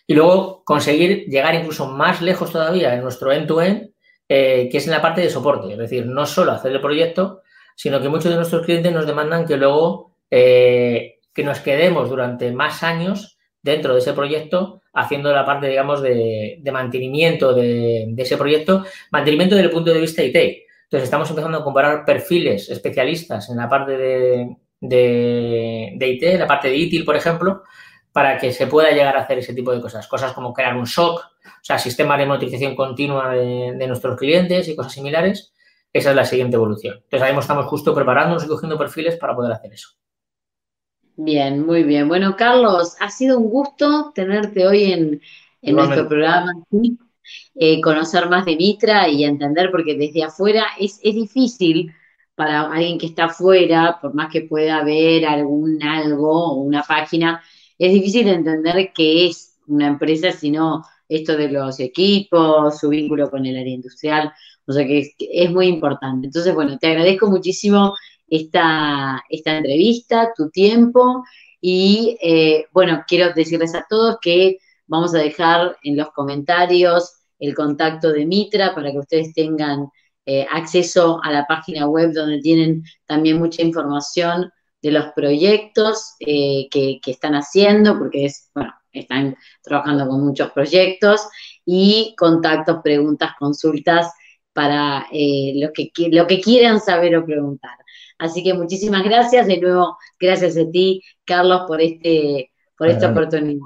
Y 0.07 0.13
luego 0.13 0.63
conseguir 0.65 1.25
llegar 1.27 1.55
incluso 1.55 1.89
más 1.89 2.21
lejos 2.21 2.53
todavía 2.53 2.95
en 2.95 3.03
nuestro 3.03 3.33
end-to-end 3.33 3.94
eh, 4.29 4.69
que 4.71 4.79
es 4.79 4.87
en 4.87 4.93
la 4.93 5.03
parte 5.03 5.21
de 5.21 5.31
soporte. 5.31 5.73
Es 5.73 5.79
decir, 5.79 6.07
no 6.07 6.27
solo 6.27 6.53
hacer 6.53 6.73
el 6.73 6.81
proyecto, 6.81 7.43
sino 7.77 8.01
que 8.01 8.09
muchos 8.09 8.31
de 8.31 8.37
nuestros 8.37 8.65
clientes 8.65 8.93
nos 8.93 9.07
demandan 9.07 9.47
que 9.47 9.57
luego 9.57 10.17
eh, 10.31 11.19
que 11.35 11.45
nos 11.45 11.61
quedemos 11.61 12.09
durante 12.09 12.53
más 12.53 12.83
años 12.83 13.39
dentro 13.63 13.95
de 13.95 14.01
ese 14.01 14.13
proyecto 14.13 14.83
haciendo 14.95 15.33
la 15.33 15.45
parte, 15.45 15.69
digamos, 15.69 16.01
de, 16.01 16.63
mantenimiento 16.73 17.53
de, 17.53 18.15
ese 18.17 18.37
proyecto, 18.37 18.85
mantenimiento 19.11 19.57
desde 19.57 19.67
el 19.67 19.75
punto 19.75 19.93
de 19.93 20.01
vista 20.01 20.23
IT. 20.23 20.37
Entonces, 20.37 21.05
estamos 21.05 21.29
empezando 21.29 21.59
a 21.59 21.65
comparar 21.65 22.05
perfiles 22.05 22.71
especialistas 22.71 23.51
en 23.51 23.57
la 23.57 23.69
parte 23.69 23.97
de, 23.97 24.57
de, 24.81 26.07
IT, 26.07 26.39
la 26.39 26.47
parte 26.47 26.69
de 26.69 26.77
ITIL, 26.77 27.05
por 27.05 27.17
ejemplo, 27.17 27.65
para 28.13 28.39
que 28.39 28.53
se 28.53 28.69
pueda 28.69 28.93
llegar 28.93 29.17
a 29.17 29.23
hacer 29.23 29.39
ese 29.39 29.55
tipo 29.55 29.73
de 29.73 29.81
cosas. 29.81 30.07
Cosas 30.07 30.33
como 30.33 30.53
crear 30.53 30.77
un 30.77 30.87
SOC, 30.87 31.21
o 31.65 31.67
sea, 31.67 31.79
sistema 31.79 32.19
de 32.19 32.27
monitorización 32.27 32.77
continua 32.77 33.31
de, 33.31 33.87
nuestros 33.87 34.19
clientes 34.19 34.69
y 34.69 34.77
cosas 34.77 34.93
similares. 34.93 35.55
Esa 35.95 36.11
es 36.11 36.17
la 36.17 36.27
siguiente 36.27 36.57
evolución. 36.57 36.97
Entonces, 36.97 37.23
ahí 37.23 37.35
estamos 37.39 37.65
justo 37.69 37.95
preparándonos 37.95 38.45
y 38.45 38.49
cogiendo 38.49 38.77
perfiles 38.77 39.17
para 39.17 39.35
poder 39.35 39.53
hacer 39.53 39.73
eso. 39.73 39.89
Bien, 41.17 41.65
muy 41.65 41.83
bien. 41.85 42.07
Bueno, 42.07 42.37
Carlos, 42.37 42.97
ha 43.01 43.09
sido 43.09 43.39
un 43.39 43.49
gusto 43.49 44.13
tenerte 44.15 44.67
hoy 44.67 44.93
en, 44.93 45.23
nuestro 45.63 46.07
programa, 46.07 46.53
eh, 47.55 47.81
conocer 47.81 48.29
más 48.29 48.45
de 48.45 48.57
Mitra 48.57 49.09
y 49.09 49.25
entender, 49.25 49.71
porque 49.71 49.97
desde 49.97 50.23
afuera 50.23 50.67
es, 50.79 51.01
es 51.03 51.15
difícil 51.15 51.95
para 52.35 52.71
alguien 52.71 52.99
que 52.99 53.07
está 53.07 53.25
afuera, 53.25 54.01
por 54.03 54.13
más 54.13 54.31
que 54.31 54.43
pueda 54.43 54.85
ver 54.85 55.25
algún 55.25 55.83
algo 55.83 56.53
o 56.53 56.55
una 56.57 56.83
página, 56.83 57.43
es 57.79 57.91
difícil 57.91 58.29
entender 58.29 58.93
qué 58.95 59.29
es 59.29 59.57
una 59.67 59.87
empresa, 59.87 60.31
sino 60.31 60.85
esto 61.09 61.37
de 61.37 61.49
los 61.49 61.81
equipos, 61.81 62.79
su 62.79 62.89
vínculo 62.89 63.31
con 63.31 63.47
el 63.47 63.57
área 63.57 63.75
industrial, 63.75 64.33
o 64.67 64.73
sea 64.73 64.87
que 64.87 65.13
es, 65.19 65.51
muy 65.51 65.67
importante. 65.67 66.27
Entonces, 66.27 66.55
bueno, 66.55 66.79
te 66.79 66.89
agradezco 66.89 67.29
muchísimo 67.29 67.95
esta, 68.29 69.23
esta 69.29 69.57
entrevista, 69.59 70.33
tu 70.37 70.51
tiempo 70.51 71.25
y 71.61 72.17
eh, 72.23 72.67
bueno, 72.73 73.05
quiero 73.07 73.33
decirles 73.33 73.75
a 73.75 73.87
todos 73.89 74.19
que 74.21 74.59
vamos 74.87 75.15
a 75.15 75.19
dejar 75.19 75.77
en 75.83 75.97
los 75.97 76.11
comentarios 76.13 77.13
el 77.39 77.55
contacto 77.55 78.13
de 78.13 78.27
Mitra 78.27 78.75
para 78.75 78.91
que 78.93 78.99
ustedes 78.99 79.35
tengan 79.35 79.89
eh, 80.27 80.47
acceso 80.51 81.21
a 81.23 81.31
la 81.31 81.47
página 81.47 81.87
web 81.87 82.13
donde 82.13 82.41
tienen 82.41 82.83
también 83.07 83.39
mucha 83.39 83.63
información 83.63 84.51
de 84.81 84.91
los 84.91 85.13
proyectos 85.15 86.15
eh, 86.21 86.69
que, 86.71 87.01
están 87.07 87.35
haciendo, 87.35 87.99
porque 87.99 88.27
es, 88.27 88.51
bueno, 88.55 88.73
están 89.01 89.37
trabajando 89.63 90.09
con 90.09 90.25
muchos 90.25 90.51
proyectos 90.53 91.29
y 91.65 92.15
contactos, 92.17 92.79
preguntas, 92.83 93.33
consultas 93.39 94.13
para 94.53 95.07
eh, 95.13 95.53
lo, 95.57 95.73
que, 95.73 95.91
lo 96.11 96.27
que 96.27 96.41
quieran 96.41 96.81
saber 96.81 97.17
o 97.17 97.25
preguntar. 97.25 97.77
Así 98.19 98.43
que 98.43 98.55
muchísimas 98.55 99.03
gracias. 99.03 99.47
De 99.47 99.61
nuevo, 99.61 99.99
gracias 100.19 100.57
a 100.57 100.71
ti, 100.71 101.03
Carlos, 101.25 101.63
por, 101.67 101.81
este, 101.81 102.53
por 102.79 102.89
esta 102.89 103.11
oportunidad. 103.11 103.61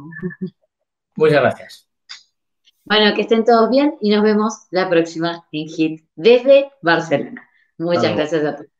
Muchas 1.16 1.40
gracias. 1.40 1.88
Bueno, 2.84 3.14
que 3.14 3.22
estén 3.22 3.44
todos 3.44 3.68
bien 3.68 3.96
y 4.00 4.10
nos 4.10 4.22
vemos 4.22 4.54
la 4.70 4.88
próxima 4.88 5.44
en 5.52 5.68
HIT 5.68 6.06
desde 6.16 6.70
Barcelona. 6.80 7.46
Muchas 7.76 8.16
gracias 8.16 8.44
a 8.44 8.56
todos. 8.56 8.77